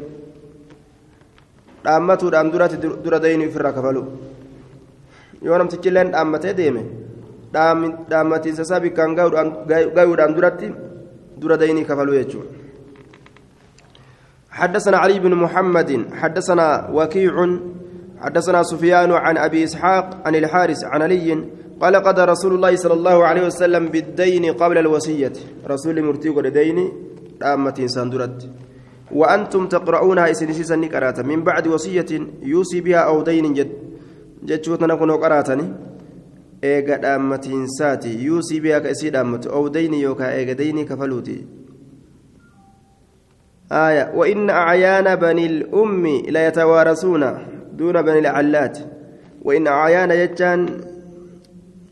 [1.85, 4.07] dhaammatuudhaan duratti dura dayni ofirraa kafalu
[5.43, 6.83] yoo namtichi illeen dhaammatee deeme
[7.53, 10.73] dhaammatiinsa isaa bikkaan gayuudhaan duratti
[11.43, 12.61] dura dayni kafalu jechuudha
[14.51, 15.91] حدثنا علي بن محمد
[16.21, 17.35] حدثنا وكيع
[18.21, 21.45] حدثنا سفيان عن ابي اسحاق عن الحارث عن علي
[21.82, 25.34] قال قضى رسول الله صلى الله عليه وسلم بالدين قبل الوصية.
[25.68, 26.92] رسول مرتي قد دين
[27.42, 28.50] دامة ساندرت
[29.12, 31.22] وأنتم تقرؤونها إسنسيسا نكراتا.
[31.22, 32.06] من بعد وصية
[32.44, 33.72] يوصي بها أو دين جد.
[34.44, 35.74] جتشوتنا نكون قراتني.
[36.64, 39.48] إيغا دامة ساتي يوصي بها كأسي دامة.
[39.52, 41.46] أو دين يوكا إيغا دين كفلوتي.
[43.72, 44.12] آية.
[44.16, 47.24] وإن أعيان بني الأم لا يتوارثون
[47.74, 48.78] دون بني العلات.
[49.44, 50.95] وإن أعيان يجان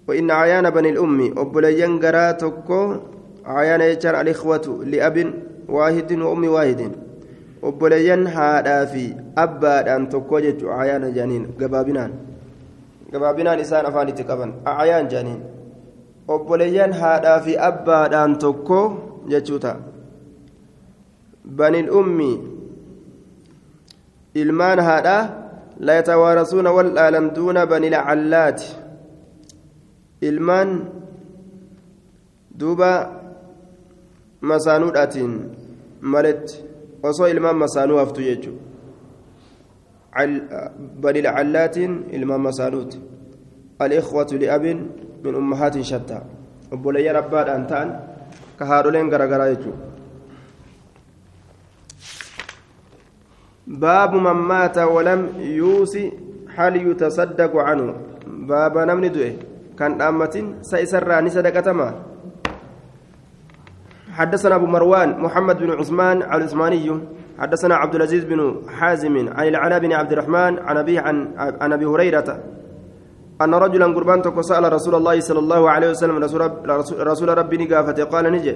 [0.08, 2.96] وإن عيان بني الأم أبليان قراتكو
[3.46, 5.18] عيان يجار الإخوة لأب
[5.70, 6.92] واحد وأم واحد.
[7.64, 12.12] أبليان هذا في أبا أن تكوجت عيان جانين قبابنان
[13.14, 14.54] قبابنان إسان أفاني تكبن.
[14.68, 15.40] عيان جانين.
[16.30, 18.82] أبليان هذا في أبا أن تكو
[19.28, 19.74] جتوتا
[21.46, 22.20] بني الأم
[24.36, 25.18] إلمان هذا
[25.80, 28.83] لا يتوارثون ولا لم دون بني العلات.
[30.30, 30.70] Ilmaan
[32.60, 32.92] duuba
[34.52, 35.34] masaanuudhaatiin
[36.02, 36.64] maletti
[37.04, 38.62] osoo ilmaan masaanuu haftu jechuudha
[41.02, 43.00] bani lacallaatiin ilmaan masaanuuti
[43.86, 44.66] الإخوة لأب
[45.24, 46.20] من أمهات شتى
[46.74, 47.90] abbaadhaan ta'an
[48.58, 49.94] ka haadholeen garagaraa jechuudha
[53.68, 56.12] باب من مات ولم يوصي
[56.56, 57.96] هل يتصدق عنه
[58.28, 61.90] باب نمني دوئه كان أمة سيسر صدقتما
[64.14, 67.00] حدثنا أبو مروان محمد بن عثمان العثماني
[67.40, 71.86] حدثنا عبد العزيز بن حازم عن العلاء بن عبد الرحمن عن أبي عن عن أبي
[71.86, 72.40] هريرة
[73.42, 76.42] أن رجلا قربان سأل رسول الله صلى الله عليه وسلم رسول,
[77.08, 78.56] رسول ربي نقافة قال نجي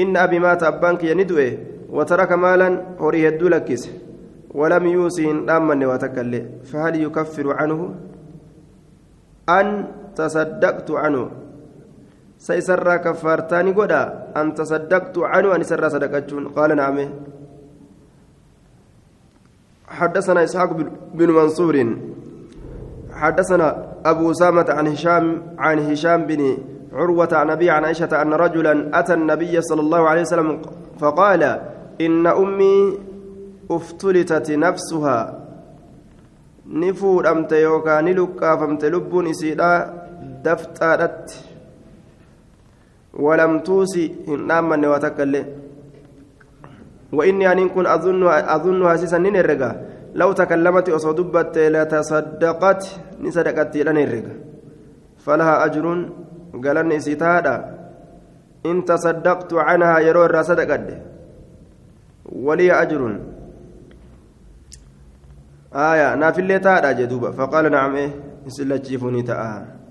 [0.00, 1.58] إن أبي مات أبانك يندوه
[1.90, 3.82] وترك مالا هوريه الدولكس
[4.54, 7.94] ولم يوسين أمن وتكلي فهل يكفر عنه
[9.48, 9.68] أن
[10.16, 11.30] تصدقت عنه
[12.38, 14.02] سيسر كفارتاني قدا
[14.36, 16.98] أن تصدقت عنه أن سر صدقتون قال نعم
[19.88, 20.70] حدثنا إسحاق
[21.14, 21.76] بن منصور
[23.12, 26.56] حدثنا أبو أسامة عن هشام عن هشام بن
[26.92, 30.62] عروة عن أبي عن عائشة أن رجلا أتى النبي صلى الله عليه وسلم
[30.98, 31.42] فقال
[32.00, 32.98] إن أمي
[33.70, 35.42] افتلتت نفسها
[36.66, 40.01] نفور أمت يوكا نلقى فمت لب إسيدا
[40.44, 41.26] دفترت
[43.14, 45.46] ولم توسي إن آمن وتكلم
[47.12, 49.70] وإني أن كن أظن أظنها سيسا ننرقا
[50.14, 52.82] لو تكلمت أصدبت لتصدقت
[53.20, 54.34] نصدقت لنرقا
[55.24, 55.86] فلها أجر
[56.64, 57.54] قالني سيتادا
[58.66, 60.86] إن تصدقت عنها يرو الرصدقت
[62.32, 63.02] ولي أجر
[65.74, 68.10] آية نافلة تادا جدوبا فقال نعم إيه
[68.48, 69.81] سلتشيفوني تآ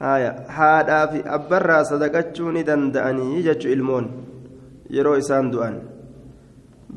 [0.00, 4.08] haadhaa fi abbarraa sadaqachuu ni danda'anii jechuun ilmoon
[4.90, 5.80] yeroo isaan du'an.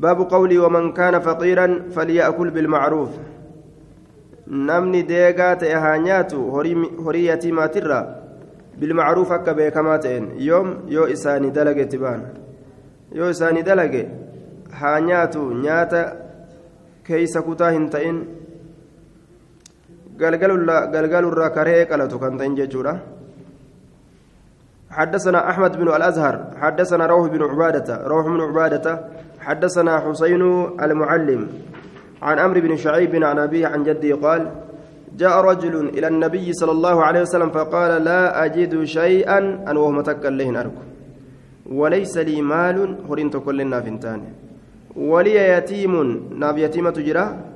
[0.00, 3.18] Baabu qawlii waman kaana faqiiran falya'kul bilmacruuf
[4.46, 8.04] namni deegaa ta'e haa nyaatu horii yatiimaatirraa
[8.80, 12.22] bilmacruuf akka beekamaa ta'een yoom yoo isaanii dalage tibaan
[13.18, 14.02] yoo isaanii dalage
[14.80, 16.02] haa nyaatu nyaata
[17.08, 18.18] keeysa kutaa hin ta'in
[20.20, 22.94] galgalurraa karee qalatu kan ta'in jechuudha.
[24.90, 29.00] حدثنا أحمد بن الأزهر حدثنا روح بن عبادة روح بن عبادة
[29.40, 30.42] حدثنا حسين
[30.82, 31.48] المعلم
[32.22, 34.50] عن أمر بن شعيب عن أبيه عن جده قال
[35.18, 39.38] جاء رجل إلى النبي صلى الله عليه وسلم فقال لا أجد شيئا
[39.70, 40.82] أن وهو متكل له أركو
[41.70, 44.20] وليس لي مال هرنت كل فنتان
[44.96, 45.94] ولي يتيم
[46.34, 47.49] ناب يتيمة جرا.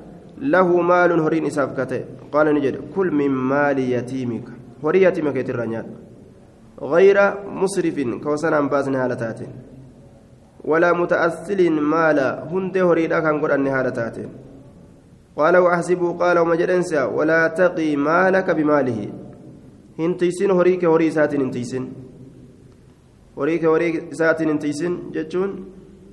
[0.53, 2.01] له مال هرين إسافكته
[2.33, 4.47] قال نجد كل من مال يتيمك.
[4.85, 5.87] هري يتيمك يترنيات
[6.93, 7.19] غير
[7.61, 9.41] مسرف كوسنا باسن هالتات
[10.71, 11.61] ولا متأثل
[11.93, 14.17] مالا هند هريدا كان قد أن هالتات
[15.37, 19.01] قال وأحسبه قال ومجدنسا ولا تقي مالك بماله.
[19.99, 21.85] هنتيسن هريك هري سات هنتيسن
[23.39, 25.51] هريك هري سات هنتيسن جتون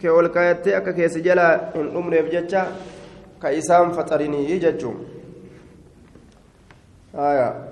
[0.02, 2.64] كأول كايتي أكا كيس جلا إن أمر يفجتشا
[3.42, 5.06] كإسام فطرني جتون
[7.16, 7.72] آية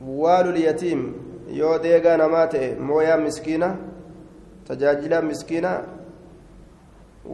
[0.00, 1.14] waalul yatiim
[1.52, 3.76] yoo deegaa namaa ta'e mooyaa miskiina
[4.68, 5.72] tajaajila miskiina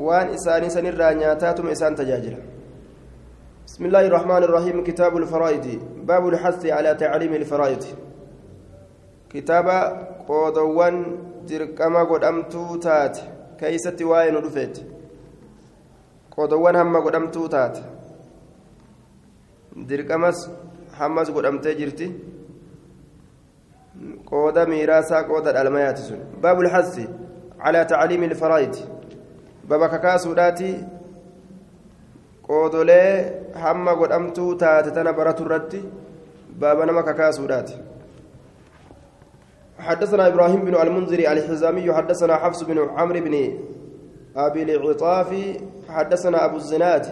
[0.07, 2.43] waan isaanii sanirraa nyaataatuma isaan tajaajila
[3.67, 5.67] بسم الله الرحمن الرحيم كتاب الفرائض
[6.07, 7.85] باب الحث على تعليم الفرائض
[9.31, 9.67] كتاب
[10.29, 10.97] قودوان
[11.51, 12.77] درقما قدامتو
[13.61, 14.79] تات كيست واين رفيت
[16.31, 17.79] قودوان هم قدامتو تات
[19.77, 20.49] درقمس
[20.99, 22.07] hammas godhamtee jirti
[24.31, 27.05] qooda miiraasaa qooda dhalmayaati sun baabu lxasi
[27.63, 28.77] calaa tacliimi ilfaraa'id
[29.69, 30.71] baba kakaasuudhaati
[32.49, 33.11] qoodolee
[33.65, 35.83] hamma godhamtuu taate tana baratu irratti
[36.65, 37.79] baaba nama kakaasuudhaati
[39.79, 43.35] حدثنا إبراهيم بن المنذر الحزامي حدثنا حفص بن عمرو بن
[44.37, 45.31] أبي العطاف
[45.89, 47.07] حدثنا أبو الزناد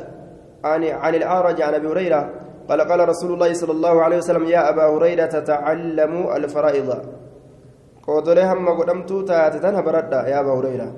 [0.65, 2.31] عن عن الأعرج عن أبي هريرة
[2.69, 6.91] قال قال رسول الله صلى الله عليه وسلم يا أبا هريرة تتعلموا الفرائض.
[8.07, 10.93] قودله هم قدمتو تاتتنها بردا يا أبا هريرة.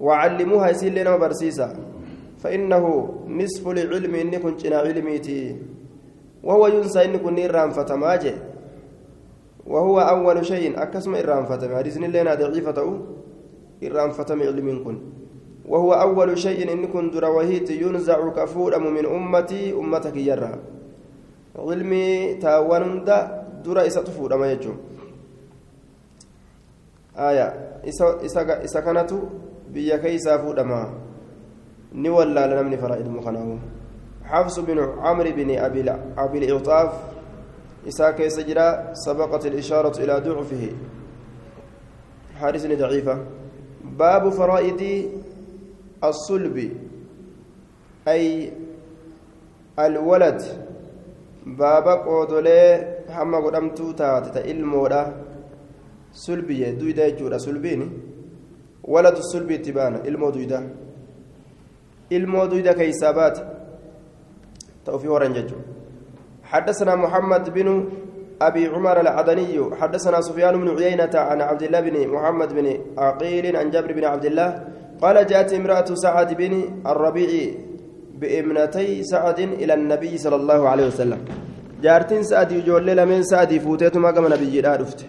[0.00, 1.68] وعلموها يسير لنا برسيسا
[2.38, 2.84] فإنه
[3.28, 5.56] نصف العلم إني كنت علميتي
[6.42, 8.34] وهو ينسى إني كنت إرام فتماجه.
[9.70, 12.78] وهو أول شيء أكسم إرام فتم حديث لنا ضعيفة
[13.86, 14.96] إرام فتم علم كن.
[15.70, 20.52] وهو أول شيء إن كنت روهيت ينزع كفورم من أمتي أمتك يرى.
[21.58, 24.78] ilmi taawwan hunda dura isa tufuudhama jechuun
[27.16, 27.52] aya
[28.62, 29.28] isa kanatu
[29.68, 30.94] biyya keeysaa fuudhama
[31.92, 33.58] ni wallaala namni fara ilmu kanaahu
[34.30, 36.90] حفص بن عمرو بن أبي العطاف
[37.88, 40.64] إساء كيس جرا سبقت الإشارة إلى ضعفه.
[42.38, 43.24] حارس ضعيفة.
[43.84, 44.80] باب فرائد
[46.04, 46.56] الصلب
[48.08, 48.52] أي
[49.78, 50.40] الولد.
[51.46, 52.60] بابا قودولي
[53.08, 55.02] حما قدمتو تاتي تإلمودا
[56.12, 57.88] سلبي دويدا يجورا سلبيني
[58.84, 60.60] ولد السلبي تبانا إلمو دويدا
[62.12, 63.36] إلمو دويدا كيسابات.
[64.84, 65.56] توفي ورنججو.
[66.52, 67.68] حدثنا محمد بن
[68.42, 72.66] أبي عمر العدني حدثنا سفيان بن عيينة عن عبد الله بن محمد بن
[72.98, 74.48] عقيل عن جابر بن عبد الله
[75.02, 76.52] قال جاءت امرأة سعد بن
[76.86, 77.30] الربيع
[78.20, 81.20] بابنتي سعد إلى النبي صلى الله عليه وسلم.
[81.82, 85.00] جارتين سعد يجول من سعد فوتيت ما قام نبي رفت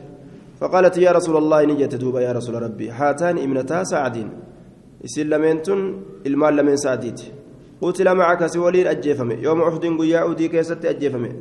[0.60, 2.88] فقالت يا رسول الله نجت دوبا يا رسول ربي.
[2.90, 4.18] هاتان ابنتا سعد.
[5.06, 5.80] إسلامنتن
[6.26, 7.22] المال من سعديت.
[7.82, 9.36] قتل معك سولين أجيفمي.
[9.36, 11.32] يوم أحد قيا أودي كيست أجيفمي.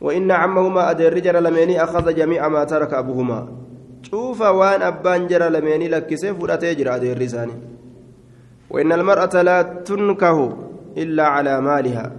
[0.00, 3.48] وإن عمهما أدي الرجل لميني أخذ جميع ما ترك أبوهما.
[4.02, 7.52] شوف وان أبان جرى لميني لك سيف ولا تجرى أدي الرساني.
[8.70, 10.38] وإن المرأة لا تنكه
[10.96, 12.12] إلا على مالها.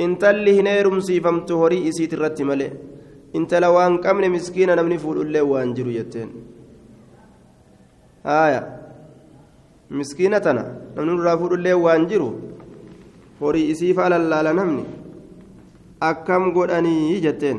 [0.00, 2.70] إن تلي هنيرم سيفمت هري إسيت الرت ملئ
[3.36, 6.30] إن تلوان كمن مسكينة نمني فول الله وانجرو يتين
[8.26, 8.62] آية.
[9.90, 10.64] مسكينة تنا
[10.98, 12.30] نمني رافول الله وانجرو
[13.42, 14.84] هري إسيف على الله نمني
[16.02, 17.58] أكم قرأني جتين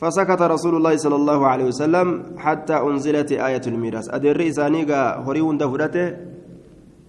[0.00, 2.08] فسكت رسول الله صلى الله عليه وسلم
[2.44, 4.82] حتى أنزلت آية الميراث أدر إساني
[5.26, 6.06] هري وندفرته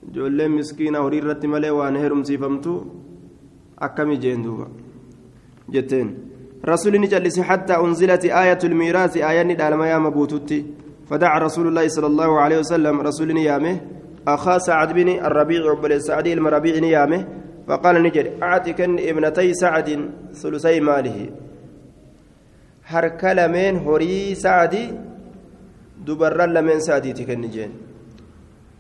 [0.07, 2.73] ijoolleen miskiina horii irratti malee waan heerumsiifamtu
[3.87, 4.67] akkami jeen duuba
[5.73, 6.09] jetteen?
[6.65, 10.65] رسول نجلس حتى أنزلت آية الميراث آية ندالما يا مبوتوتي
[11.09, 13.01] فدعا رسول الله صلى الله عليه وسلم.
[13.01, 13.81] رسول نيامه.
[14.27, 17.27] أخا سعد بن الربيع بن السعدي المربيع نيامه.
[17.67, 19.89] فقال نجري أعتكن ابنتي سعد
[20.33, 21.29] ثلثي ماله.
[22.87, 24.85] هركل لمن هري سعدي
[26.07, 27.41] دبر لمن سعدي تكن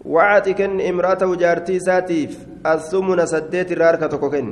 [0.05, 2.31] وعاتي كن امرأته جارتي ساتيف
[2.65, 4.47] الثمن سديت الراركة كوكن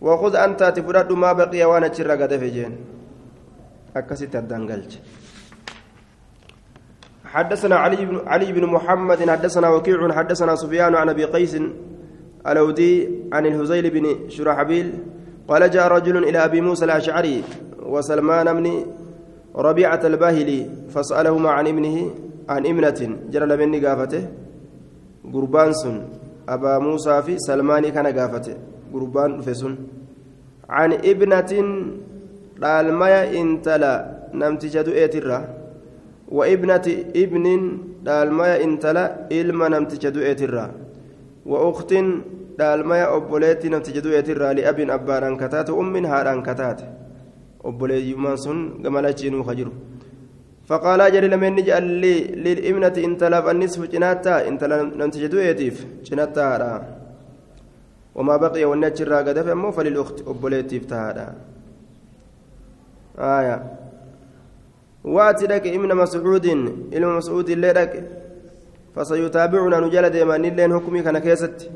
[0.00, 2.72] وخذ أنت تفرد ما بقي وأنا تشرى قد فجين
[3.96, 4.92] أكست الدنقلج
[7.32, 11.54] حدثنا علي بن علي بن محمد حدثنا وكيع حدثنا سفيان عن أبي قيس
[12.46, 12.92] الأودي
[13.32, 14.86] عن الهزيل بن شرحبيل
[15.48, 17.42] قال جاء رجل إلى أبي موسى الأشعري
[17.82, 18.66] وسلمان بن
[19.56, 20.60] ربيعة الباهلي
[20.94, 21.96] فسألهما عن ابنه
[22.48, 23.00] عن إمنة
[23.32, 24.22] جرى لمني قافته
[25.32, 25.96] قربان سن.
[26.48, 28.56] أبا موسى في سلماني كان قافته.
[28.92, 29.72] قربان فسن
[30.68, 31.52] عن ابنة
[32.62, 33.92] dhaalmaya intala
[34.30, 35.38] namticha du'eetirra
[36.32, 37.62] wa ibnati ibnin
[38.04, 39.04] dhaalmaya intala
[39.38, 40.64] ilma namticha du'eetirra
[41.44, 42.06] wa uktin
[42.58, 46.84] dhaalmaya obboleetti namticha du'eetirra liabin abbaadhaan kataate ummin haadhaan kataate
[47.68, 49.74] obboleeyyummaan sun gamalachiinuu ka jiru
[50.62, 52.14] فقال جري لمن نجعل لي
[52.46, 54.54] للإمنة إن تلف النصف جناتا إن
[55.00, 55.76] لم تجدوا يتيف
[56.06, 57.02] جناتا
[58.14, 61.26] وما بقي والنجر قد فمو فللأخت أبوليتيف تهادا
[63.18, 63.81] آية
[65.04, 66.46] واتي لك ابن مسعود
[66.92, 67.92] إلى مسعود اللي لك.
[68.94, 71.70] فسيتابعنا نجل ديما نلين حكمي كان كيست.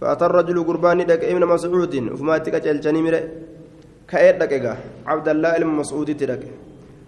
[0.00, 3.14] فأتى الرجل قربان لك ابن مسعود فما تكتل جنيمر
[4.08, 6.42] كأيد لك عبد الله المسعود تلك.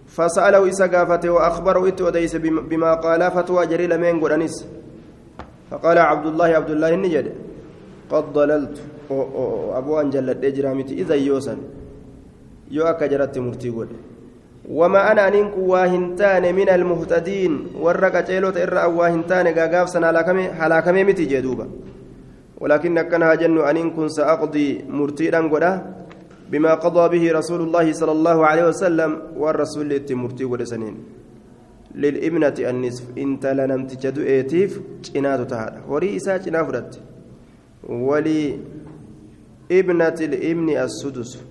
[0.09, 2.37] فسأله إسا قافته وأخبره إتو وديس
[2.71, 4.57] بما قال فتوى جري لمن قرانيس
[5.71, 7.27] فقال عبد الله عبد الله النجد.
[8.11, 8.77] قد ضللت.
[9.79, 11.59] أبو أنجلت إجرامتي إذا يوسن.
[12.71, 13.89] يو أكا جرت مرتي قد.
[14.71, 20.09] وما أنا أنك واهنتان من المهتدين ورق جيلوت إرى واهنتان قاقاف سنة
[20.61, 21.67] هلاكمي متي جدوبا
[22.61, 25.73] ولكن كان جن أن كن سأقضي مرتيرا قدا
[26.51, 30.97] بما قضى به رسول الله صلى الله عليه وسلم والرسول التمرتي ولسنين
[31.95, 35.81] للإبنة النصف إنت لنمت جدو إيتيف جنات تهادا.
[35.89, 37.01] وري إسا جنافرت.
[37.89, 38.59] ولي
[39.73, 41.43] إبنة الإبن السدس.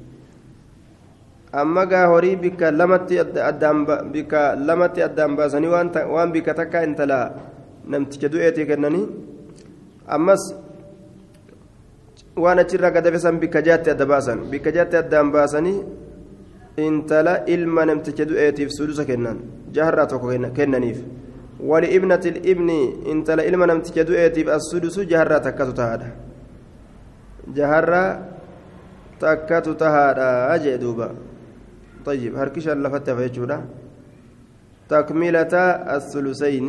[2.44, 3.10] بك لمت
[3.52, 3.78] أدام
[4.14, 4.34] بك
[4.68, 7.20] لمت أدام باسني وان وان بك تكا إنت لا
[7.92, 9.02] نمت جدو إيتي كنني
[10.16, 10.44] أمس
[12.38, 15.80] waan achirraa gadabesan bikka jaatti adda baasan bikka jaatti addaan baasanii
[16.78, 19.38] intala ilma namticha du'eetiif sudusa kennan
[19.74, 21.02] jaharraa tokko kennaniif
[21.60, 26.10] wali ibnati ibni intala ilma namticha du'eetiif assudusu jaharraa takkatu tahaadha
[27.58, 28.10] jaharraa
[29.20, 31.10] takkatu tahaadha jee duuba
[32.08, 33.58] طيب هركش اللفت فيجودا
[34.90, 35.54] تكملة
[35.96, 36.68] الثلثين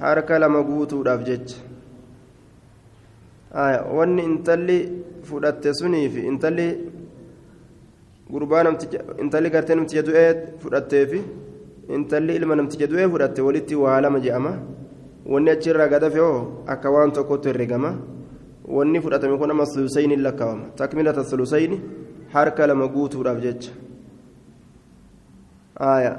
[0.00, 1.48] حركة لما قوتوا دافجج
[3.96, 4.78] wanni intalli
[5.28, 6.66] fudhatte suniifi intalli
[8.32, 10.30] gurbaa namticha intalli gartee namticha du'ee
[10.62, 11.20] fudhatteefi
[11.96, 14.52] intalli ilma namticha du'ee fudhatte walitti waa lama je'ama
[15.32, 16.40] wanni achirraa gadafe hoo
[16.74, 17.90] akka waan tokkotti herregama
[18.76, 21.78] wanni fudhatame kun amma sulusayni lakkaawama takmilata sulusayni
[22.34, 23.72] harka lama guutuudhaaf jecha
[25.80, 26.18] aayaa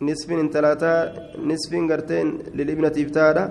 [0.00, 0.98] nisfiin intalaataa
[1.50, 3.44] nisfiin garteen lilibnatiif taadha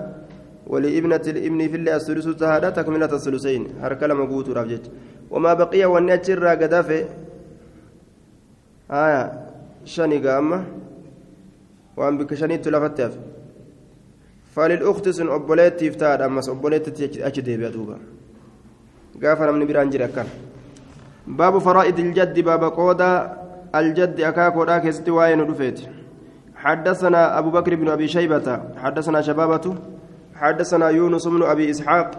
[0.66, 3.62] ولابنة الابن في الله الثلث تهادا تكملة الثلثين.
[3.82, 4.84] هرك لما قوت رافجت
[5.30, 7.04] وما بقي والنجر قدافه
[8.90, 9.24] آية.
[9.84, 10.58] شني قامة.
[11.96, 13.12] وأن بك شني تلفتف
[14.54, 16.86] فللأخت سن أبوليت تفتاد أما أبوليت
[17.28, 17.98] أجدي بيدوبا
[19.22, 20.28] قافنا من بران جركان
[21.26, 23.12] باب فرائد الجد باب قودا
[23.74, 25.80] الجد أكاكو راك استواين رفيت
[26.56, 29.74] حدثنا أبو بكر بن أبي شيبة حدثنا شبابة
[30.34, 32.10] حدثنا يونس بن أبي إسحاق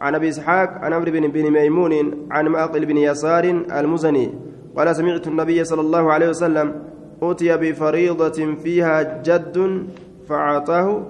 [0.00, 1.92] عن أبي إسحاق عن عمرو بن بن ميمون
[2.30, 3.44] عن معقل بن يسار
[3.78, 4.34] المزني
[4.76, 6.82] قال سمعت النبي صلى الله عليه وسلم
[7.22, 9.86] أوتي بفريضة فيها جد
[10.28, 11.02] فأعطاه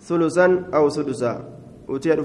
[0.00, 1.44] ثلثا أو سدسا.
[1.88, 2.16] أوتي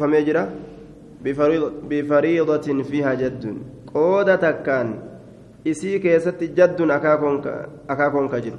[1.24, 3.58] بفريضة, بفريضة فيها جد.
[3.94, 4.94] قودة كان.
[5.66, 8.58] Isii keessatti jadduun akaakoon ka jiru.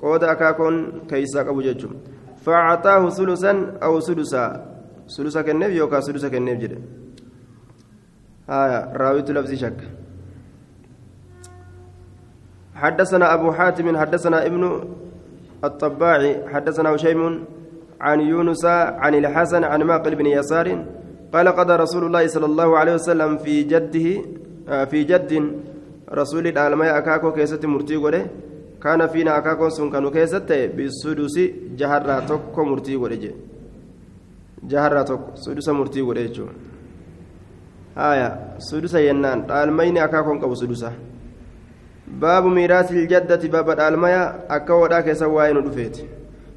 [0.00, 0.76] Qooda akaakoon
[1.08, 1.96] keeysaa qabu jechuun.
[2.44, 3.52] فأعطاه ثلثا
[3.82, 4.44] أو سدسا
[5.06, 6.78] سدسا كنف يوكا سدسا كنف جده
[8.50, 9.80] آية راويت لفظ شك
[12.74, 14.62] حدثنا أبو حاتم حدثنا ابن
[15.64, 17.44] الطباعي حدثنا هشيم
[18.00, 18.64] عن يونس
[19.02, 20.68] عن الحسن عن ماقل بن يسار
[21.32, 24.06] قال قضى رسول الله صلى الله عليه وسلم في جده
[24.90, 25.32] في جد
[26.13, 27.97] رسول العالمين أكاكو كيسة مرتي
[28.83, 31.35] كان فينا أكاكون سن كانوا كيست بالسدس
[31.79, 33.31] جهرة توكو مرتي ورجي
[34.63, 36.43] جهرة توكو سدس مرتي ورجي
[37.97, 40.91] آية سدس ينان المين أكاكون كبو سدسة
[42.07, 44.23] باب ميراث الجدة باب الميا
[44.55, 45.97] أكو داك سواين دفيت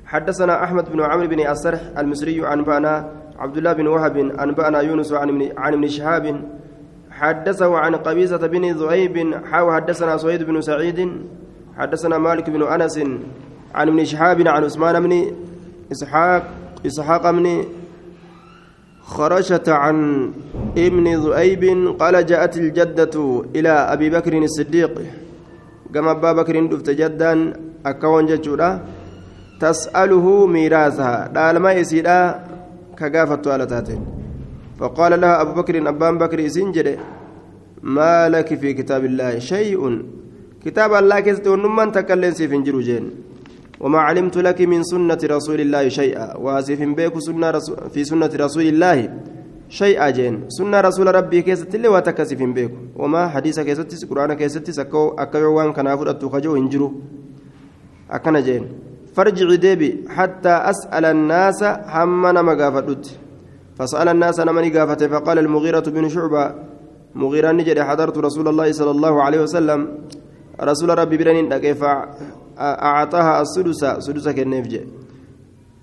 [0.07, 2.95] حدثنا أحمد بن عمرو بن السرح المصري عن بأنا
[3.39, 6.25] عبد الله بن وهب عن بأنا يونس عن عن ابن شهاب
[7.18, 9.16] حدثه عن قبيصة بن ذؤيب
[9.52, 11.12] حاو حدثنا سويد بن سعيد
[11.78, 12.98] حدثنا مالك بن أنس
[13.76, 15.14] عن ابن شهاب عن عثمان بن
[15.92, 16.44] اسحاق
[16.86, 17.66] إسحاق بن
[19.02, 19.98] خرشة عن
[20.78, 21.64] ابن ذؤيب
[22.00, 24.94] قال جاءت الجدة إلى أبي بكر الصديق.
[25.94, 27.54] كما أبا بكر دفت جدا
[27.86, 28.82] أكون جتشورا
[29.62, 31.28] تسأله ميراثها.
[31.28, 32.44] دالما يسيدا
[32.98, 34.17] كقافة توالتاتين
[34.80, 36.88] فقال لها أبو بكر أبان بكر سنجد
[37.84, 39.82] ما لك في كتاب الله شيء؟
[40.66, 43.06] كتاب الله كيست ونمان تكلم سيف جرو جين.
[43.80, 46.38] وما علمت لك من سنة رسول الله شيئا.
[46.38, 47.52] واسف بيك سنة
[47.94, 48.98] في سنة رسول الله
[49.70, 50.36] شيئا جين.
[50.50, 52.74] سنة رسول ربي كيست اللي واتكسف بيك.
[52.96, 56.88] وما حديث كيست قرآن كيست سكو أكيوان كان أفرد خجو هنجرو
[58.12, 58.64] أكنا جين.
[59.16, 63.06] فرجع ديبي حتى أسأل الناس همنا مقافتت
[63.78, 66.44] فسأل الناس نمني قافته فقال المغيرة بن شعبة
[67.16, 69.82] مغيرة نجد حضرت رسول الله صلى الله عليه وسلم.
[70.62, 71.84] رسول ربي برنين دقيف
[72.58, 74.74] أعطاها السدس سدس كالنفج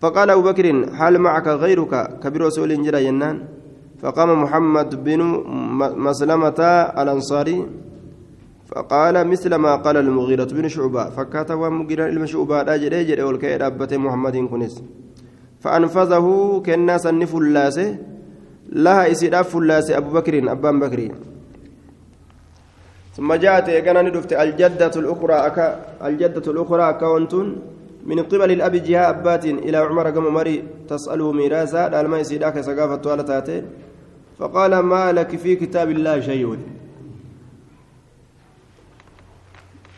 [0.03, 0.66] فقال أبو بكر
[1.01, 3.36] هل معك غيرك كبير رسول جرى ينان
[4.03, 5.20] فقام محمد بن
[6.07, 6.61] مسلمة
[7.01, 7.59] الأنصاري
[8.70, 11.11] فقال مثل ما قال المغيرة بن شعبة.
[11.11, 14.74] فكات ومغيرة المشعوبة أجر أجر والكيد أبت محمد كنس
[15.64, 16.26] فأنفذه
[16.66, 17.78] كالناس النفلاس
[18.84, 21.00] لها إسراف فلاس أبو بكر أبان بكر.
[23.16, 25.66] ثم جاءت إيقانا ندفت الجدة الأخرى أكا
[26.06, 27.46] الجدة الأخرى أكاونتون
[28.06, 33.64] من قبل الأب جهة أبات إلى عمر قم مري تسأله ميراثا لما يسيداك سقافة توالتاتين
[34.38, 36.58] فقال ما لك في كتاب الله شيء؟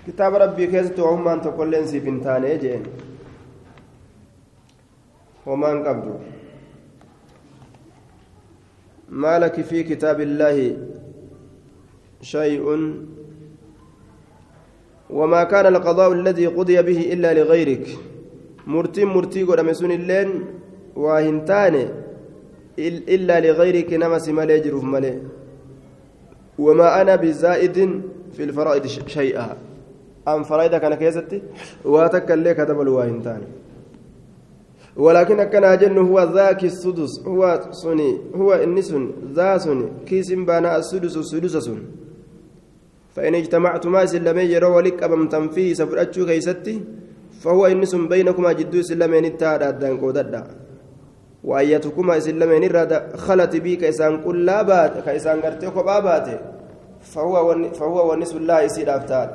[0.06, 2.82] كتاب ربي كيست وهم أن تقول لنسي بنتان جين.
[5.46, 6.20] انقبض
[9.08, 10.76] ما لك في كتاب الله
[12.22, 12.62] شيء
[15.10, 17.86] وما كان القضاء الذي قضي به إلا لغيرك.
[18.66, 20.44] مرتي مرتي قد مسون اللين
[20.96, 21.88] واهنتان
[23.14, 25.22] إلا لغيرك نمس ملي جروف ملي
[26.58, 29.56] وما أنا بزائد في الفرائض شيئا.
[30.28, 31.42] أم فرائض كان كيستي؟
[31.84, 33.42] واتك اللي كتب الواهنتان
[34.96, 41.16] ولكن كان أجن هو ذاك السدس هو سني هو النسن ذا سني كيس بانا السدس
[41.16, 41.82] السدس سن.
[43.16, 46.80] فإن اجتمعتما سلمي يروا ولك أبمتم فيه سفرأتشو كيستي
[47.40, 50.42] فهو إنس بينكما جدو سلمين التارى الدان قوددا
[51.44, 56.40] وأيتكما إسن لمن الرد خلت بي كإسان كل لا بات كإسان قرتي خبا بات
[57.00, 59.30] فهو ون فهو ونس الله يسير أفتاد.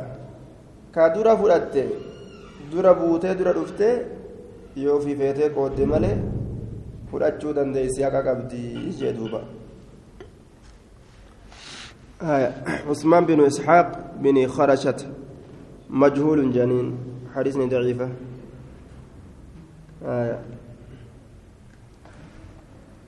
[0.95, 1.75] كدورة فرأت
[2.71, 3.51] دورة بوتة دورة
[4.71, 6.31] رفته يوفي فيته قد ماله
[7.11, 9.41] fudhachuu dandeessi haqa qabdi jee duuba
[12.21, 14.99] عثمان بن إسحاق بن خرشة
[15.89, 16.87] مجهول جنين
[17.33, 18.09] حديث ضعيفة
[20.05, 20.39] آه.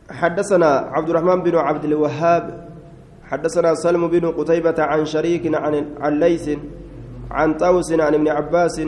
[0.09, 2.69] حدثنا عبد الرحمن بن عبد الوهاب
[3.23, 6.57] حدثنا سلم بن قتيبة عن شريك عن عن ليث
[7.31, 8.81] عن طوس عن ابن عباس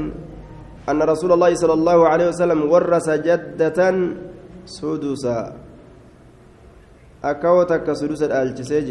[0.90, 3.80] أن رسول الله صلى الله عليه وسلم ورث جدة
[4.66, 5.40] سدوسا.
[7.24, 8.90] أكوتك سدوسا الجسيج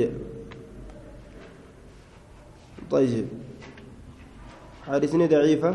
[2.91, 3.27] طيب.
[4.87, 5.71] حديثني ضعيفة.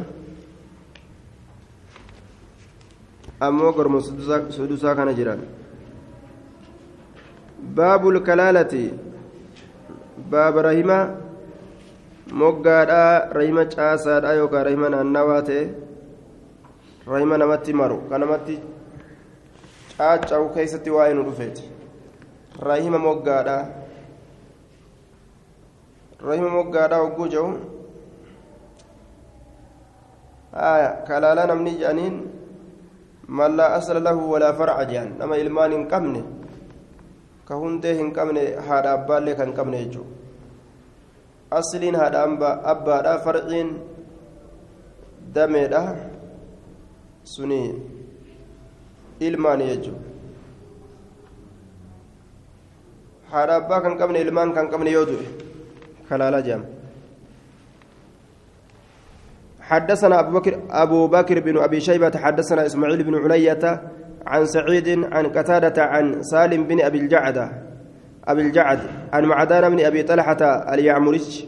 [3.43, 3.99] أمو قرم
[4.51, 5.39] سدوسا كان جيران.
[7.79, 8.73] باب الكلالة.
[10.31, 10.99] باب رحمة.
[12.29, 15.88] rahima caasaadha yookaan rahima naannawaa ta'e
[17.09, 18.55] rahima namatti maru kan namatti
[19.97, 21.63] caaca'u keessatti waa'ee nu dhufeeti
[22.69, 23.57] rahima moggaadha
[26.29, 27.53] rahima moggaadha hogguu jedhu
[31.09, 32.19] kalaalaa namni jedhaniin
[33.39, 36.21] man laa asla lahu walaa farca jedhan nama ilmaan hin qabne
[37.49, 40.19] ka hundee hin qabne haadha abbaallee kan qabne jechuudha
[41.59, 42.23] asliin haadha
[42.73, 43.69] abbaadha farciin
[45.35, 45.83] dameedha
[47.33, 47.61] suni
[49.27, 50.07] ilmaani jechuudha
[53.31, 55.27] haadha abbaa kan qabne ilmaan kan qabne yoo du'e
[56.09, 56.59] kalaalaa
[59.69, 63.63] حدثنا أبو بكر, أبو بكر بن أبي شيبة حدثنا إسماعيل بن علية
[64.25, 67.45] عن سعيد عن قتادة عن سالم بن أبي الجعدة.
[68.27, 68.79] أبي الجعد
[69.13, 70.41] عن معدان بن أبي طلحة
[70.73, 71.45] اليعمرج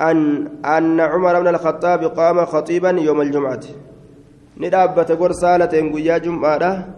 [0.00, 0.18] أن
[0.64, 3.64] أن عمر بن الخطاب قام خطيبا يوم الجمعة.
[5.20, 6.88] قر سالة قيا جمعة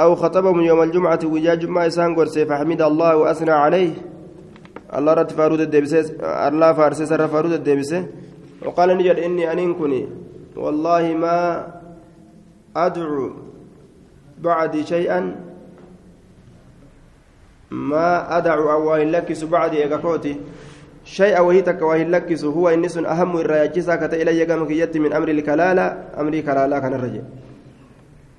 [0.00, 3.94] أو خطبهم يوم الجمعة قيا جمعة إسان قرسي فحمد الله وأثنى عليه
[4.94, 5.98] الله رد فارود الدبسة
[6.48, 8.06] الله فارسي سر فارود الدبسة
[8.66, 10.08] وقال نجد إني أنين كني
[10.56, 11.66] والله ما
[12.76, 13.30] أدعو
[14.38, 15.20] بعدي شيئا
[17.70, 20.36] ما أدعو أو لكس بعدي إيقاكوتي
[21.16, 24.40] شيئا وهي تك وهي لكس هو إنس أهم الرياجسا كتا إلي
[24.80, 25.86] يتي من أمر الكلالة
[26.20, 27.24] أمر كلالة كان الرجل.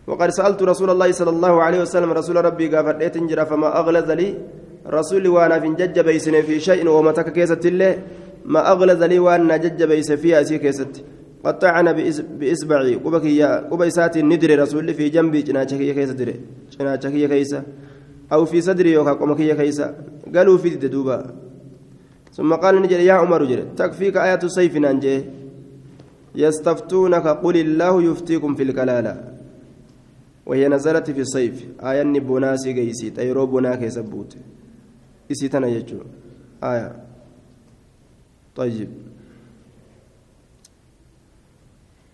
[0.07, 4.29] وقد سألت رسول الله صلى الله عليه وسلم رسول ربي قافت إتنجر فما أغلظ لي
[4.87, 7.91] رسول وأنا في جج بيسن في شيء ومتك كيست الله
[8.45, 10.93] ما أغلظ لي وأنا جج بيس فيها سي كيست.
[11.45, 11.91] قطعنا
[12.39, 16.35] بإصبعي قبك يا قبيسات ندري رسول في جنبي جناچكيه كيس دري
[17.27, 17.63] كيسا
[18.33, 19.95] أو في صدري يوكا قمكيه كيسا
[20.35, 21.48] قالوا في دوبا
[22.39, 23.65] ثم قال نجري يا عمر جري.
[23.77, 25.15] تكفيك آية السيف نانجي.
[26.35, 29.13] يستفتونك قل الله يفتيكم في الكلالة.
[30.45, 34.31] وهي نزلت في الصيف آية بوناسي جيسي تيرو بونا كيسبوت
[35.31, 35.99] إسيتنا يجو.
[36.63, 36.95] آية.
[38.55, 38.89] طيب.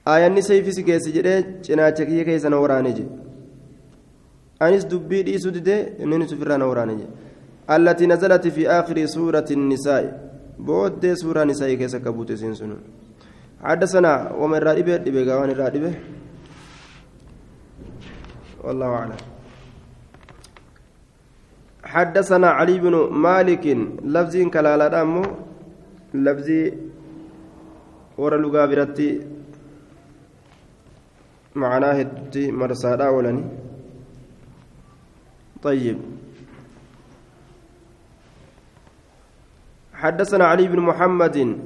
[0.08, 3.06] آية سيف سيكيسي جري جناچة كيه كيسا نوراني جي
[4.62, 7.06] أنس دبي ديسو دي إنني سفران نوراني جي
[7.70, 10.26] التي نزلت في آخر سورة النساء.
[10.56, 12.72] بود سورة نساء كيسا كبوت سنسن
[13.64, 15.94] حدثنا ومن رادبه دبه غوان رادبه
[18.64, 19.22] والله أعلم.
[21.84, 23.66] حدثنا علي بن مالك
[24.16, 25.24] لفظ كلالا دامو
[26.14, 26.50] لفظ
[28.18, 29.10] ورا لغا برتي
[31.56, 31.98] معناه
[32.36, 33.44] مرسادا ولني.
[35.64, 36.15] طيب.
[39.96, 41.58] حدثنا علي بن محمد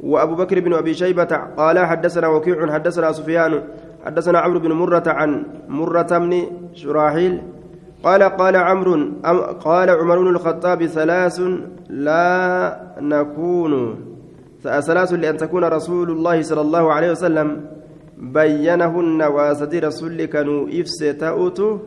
[0.00, 3.62] وأبو بكر بن أبي شيبة قال حدثنا وكيع حدثنا سفيان
[4.06, 5.30] حدثنا عمرو بن مرة عن
[5.68, 6.32] مرة بن
[6.74, 7.42] شراحيل
[8.04, 8.94] قال قال عمرو
[9.60, 11.40] قال عمر بن الخطاب ثلاث
[11.90, 13.72] لا نكون
[14.62, 17.48] ثلاث لأن تكون رسول الله صلى الله عليه وسلم
[18.18, 21.78] بينهن واسدي رسول كانوا إفس تأوتو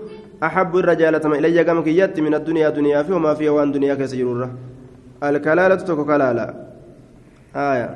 [0.43, 4.49] أحب الرجالة إلي قامك يت من الدنيا دنيا في وما فيها وأن دنيا كسيرورة
[5.21, 6.45] alkalaalatu tokko kalaala.
[7.53, 7.89] Aya.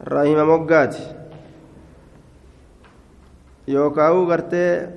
[0.00, 1.02] Rahima moggaati.
[3.68, 4.88] Yookaa'u gartee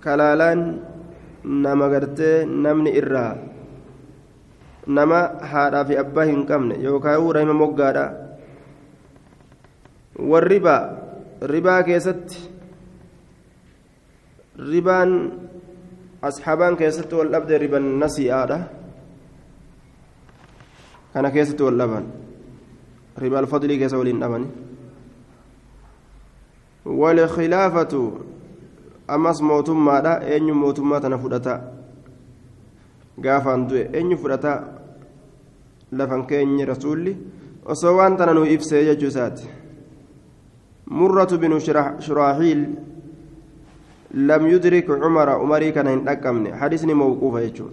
[0.00, 0.60] kalaalaan
[1.44, 3.36] nama gartee namni irraa
[4.86, 5.18] nama
[5.52, 8.04] haadhaa fi abbaa hin qabne yookaa'u rahima moggaadha.
[10.30, 10.82] Warribaa.
[11.52, 12.38] Ribaa keessatti
[14.56, 15.10] ribaan
[17.32, 18.58] dhabde riban nasi'aadha
[21.12, 22.04] kana keessatti wal dhaban
[23.16, 24.48] riba alfadlii keessa waliin dhabani
[26.84, 28.00] walkhilaafatu
[29.08, 31.60] ammas mootummaadha eenyu mootummaa tana fudhata
[33.20, 34.52] gaafaan du'e eenyu fudhata
[35.92, 37.16] lafan keenye rasuulli
[37.64, 39.46] osoo waan tana nuu ibsee jechuu isaati
[40.86, 41.58] مرة بن
[42.00, 42.74] شراحيل
[44.16, 47.72] لم يدرك عمر عمري كان هندقمني حديثني موقوفة يجون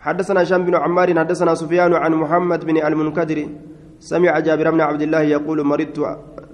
[0.00, 3.38] حدثنا هشام بن عمار حدثنا سفيان عن محمد بن المنكدر.
[4.00, 5.98] سمع جابر بن عبد الله يقول مرضت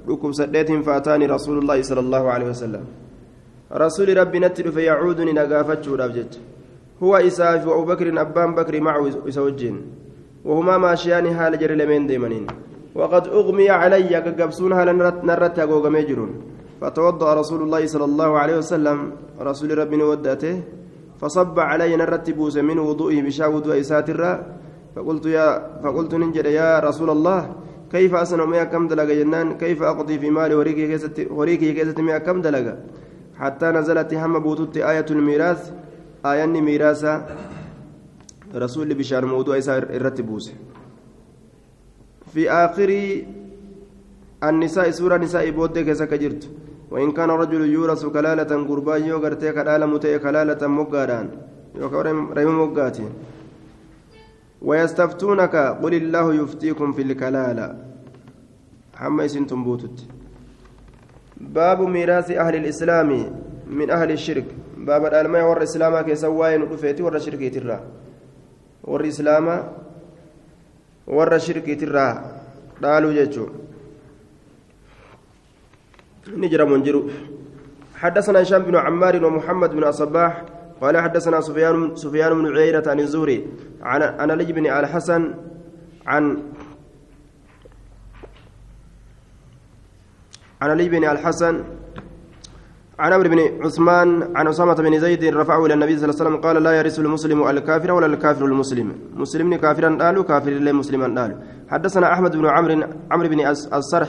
[0.09, 2.85] ركب سديت فأتاني رسول الله صلى الله عليه وسلم.
[3.73, 6.33] رسول ربي نتل فيعودني نقافت شورابجت
[7.03, 9.77] هو إساف وأبو بكر أبان بكر معه يسوجين.
[10.45, 11.75] وهما ماشيان حال جري
[12.11, 12.47] ديمنين.
[12.95, 14.89] وقد أغمي علي كقبسون هل
[15.29, 15.59] نرت
[15.95, 16.33] ميجرون.
[16.81, 18.99] فتوضأ رسول الله صلى الله عليه وسلم
[19.41, 20.55] رسول ربي ودته
[21.21, 22.29] فصب علي نرت
[22.69, 24.33] من وضوئه بشاود وإساترا
[24.97, 25.47] فقلت يا
[25.83, 27.41] فقلت ننجد يا رسول الله
[27.93, 30.55] كيف أصنع مئة كم دلقة جنان؟ كيف أقضي في مالي؟
[31.31, 32.75] وريكي كيست مئة كم دلقة
[33.41, 35.73] حتى نزلت هم بوتوت آية الميراث
[36.27, 37.37] آية ميراثا
[38.55, 40.53] رسول بشار موضوع إسار الرتبوس
[42.33, 42.91] في آخر
[44.45, 46.51] النساء سورة نساء بودك سكجرت.
[46.91, 51.29] وإن كان رجل يورث كلالة قربان يوغرتي كلالة متي كلالة مقاران
[52.33, 53.07] ريم مقاتي
[54.63, 57.67] ويستفتونك قل الله يفتيكم في الكلالة.
[58.95, 59.97] حما يسنتم بوتت
[61.41, 63.11] باب ميراث أهل الإسلام
[63.71, 64.45] من أهل الشرك.
[64.77, 67.81] باب الألماء ور إسلاما كيسواين ودفيتي ور شركي ترى.
[68.85, 69.57] ور إسلاما
[71.07, 72.07] ور شركي ترى.
[72.83, 73.47] قالوا جيتشو.
[76.29, 77.03] نجرى منجرو
[77.95, 80.45] حدثنا هشام بن عمار ومحمد بن الصباح
[80.81, 83.47] قال حدثنا سفيان سفيان بن عيينة عن الزهري
[83.83, 85.35] عن عن علي بن الحسن
[86.07, 86.25] عن
[90.63, 91.65] عن علي بن الحسن
[92.99, 96.37] عن عمرو بن عثمان عن أسامة بن زيد رفعه إلى النبي صلى الله عليه وسلم
[96.45, 98.93] قال لا يرث المسلم الكافر ولا الكافر المسلم.
[99.15, 101.39] مسلم كافرا قالوا كافر مسلما قالوا.
[101.69, 103.41] حدثنا أحمد بن عمرو عمرو بن
[103.73, 104.09] الصرح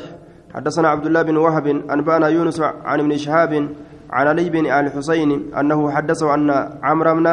[0.56, 3.54] حدثنا عبد الله بن وهب أنبأنا يونس عن ابن شهاب
[4.10, 6.50] عن علي بن الحسين أنه حدثه أن
[6.84, 7.28] عمرو بن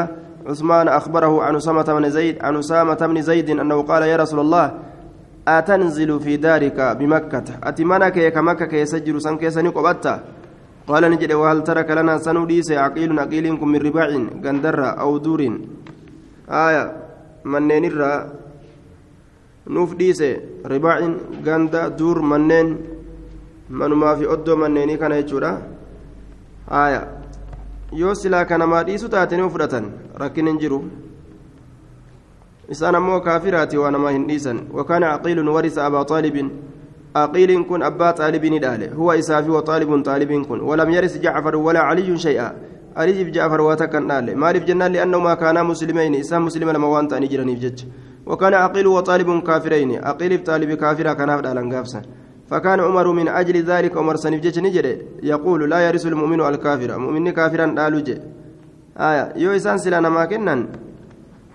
[0.47, 4.73] عثمان أخبره عن أسامة بن زيد عن أسامة بن زيد أنه قال يا رسول الله
[5.49, 10.21] أتنزل في دارك بمكة؟ أتمنك كمكة يسجل سنك سنقبت
[10.89, 14.09] قال نجد وهل ترك لنا سنوديس عقيل عقيلكم من رباع
[14.45, 15.41] قندر أو دور؟
[16.51, 16.85] آية
[17.45, 18.03] منين الرّ
[19.69, 22.69] nuuf dhiise ribaacin ganda duur manneen
[23.71, 25.51] manumaa fi oddoo manneenii kana jechuudha
[26.71, 27.03] haaya
[27.93, 29.91] yoo silaa kanamaa dhiisu taate ni fudhatan
[30.23, 30.81] rakkin hin jiru
[32.69, 36.51] isaan ammoo kaafiraati waa namaa hin dhiisan wakaana caqiilun warisa abaa xaalibin
[37.15, 41.57] aqiiliin kun abbaa xaalibii ni dhaale huwa isaafi wa xaalibun xaalibiin kun walam yaris jacfar
[41.57, 42.53] walaa caliyyun shay'a
[42.95, 47.29] aliif jacfar waa takkan dhaale maaliif jennaan li'annahumaa kaanaa muslimeyni isaan muslima lama waan ta'anii
[47.29, 47.87] jiraniif jecha
[48.29, 52.03] وكان عقيل وطالب كافرين عقيل طالب كافرا كان هذا لنغافسا
[52.51, 54.87] فكان عمر من أجل ذلك عمر سنف نجد
[55.23, 56.91] يقول لا يرث المؤمن الكافر.
[56.99, 58.17] مؤمن كافرا قالوا جي
[59.09, 59.25] آية.
[59.43, 60.61] يو إسان سلانا ما كنن.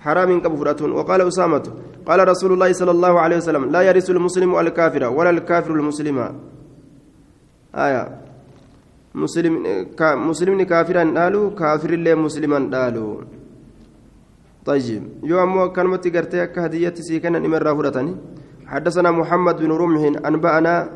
[0.03, 1.65] حرام كبفرة وقال أسامة
[2.07, 6.17] قال رسول الله صلى الله عليه وسلم لا يرث المسلم الكافر ولا الكافر المسلم.
[7.75, 8.03] آية.
[9.15, 9.53] مسلم
[10.29, 13.21] مسلم كافرا قالوا كافر الله مسلما قالوا
[14.65, 15.03] طيب.
[15.23, 18.13] يوم كلمة قرتي كهدية سيكنا نمر فرتني
[18.67, 20.89] حدثنا محمد بن رمح أنبأنا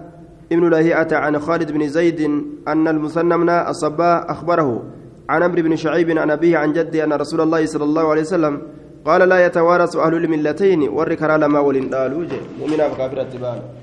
[0.52, 2.22] ابن لهيئة عن خالد بن زيد
[2.68, 4.84] أن المثنى من الصباح أخبره
[5.30, 8.62] عن عمرو بن شعيب عن أبيه عن جده أن رسول الله صلى الله عليه وسلم
[9.06, 11.90] قال لا يتوارث أهل الملتين ورك لما ولن
[12.60, 13.60] مؤمنا بكافر التبان.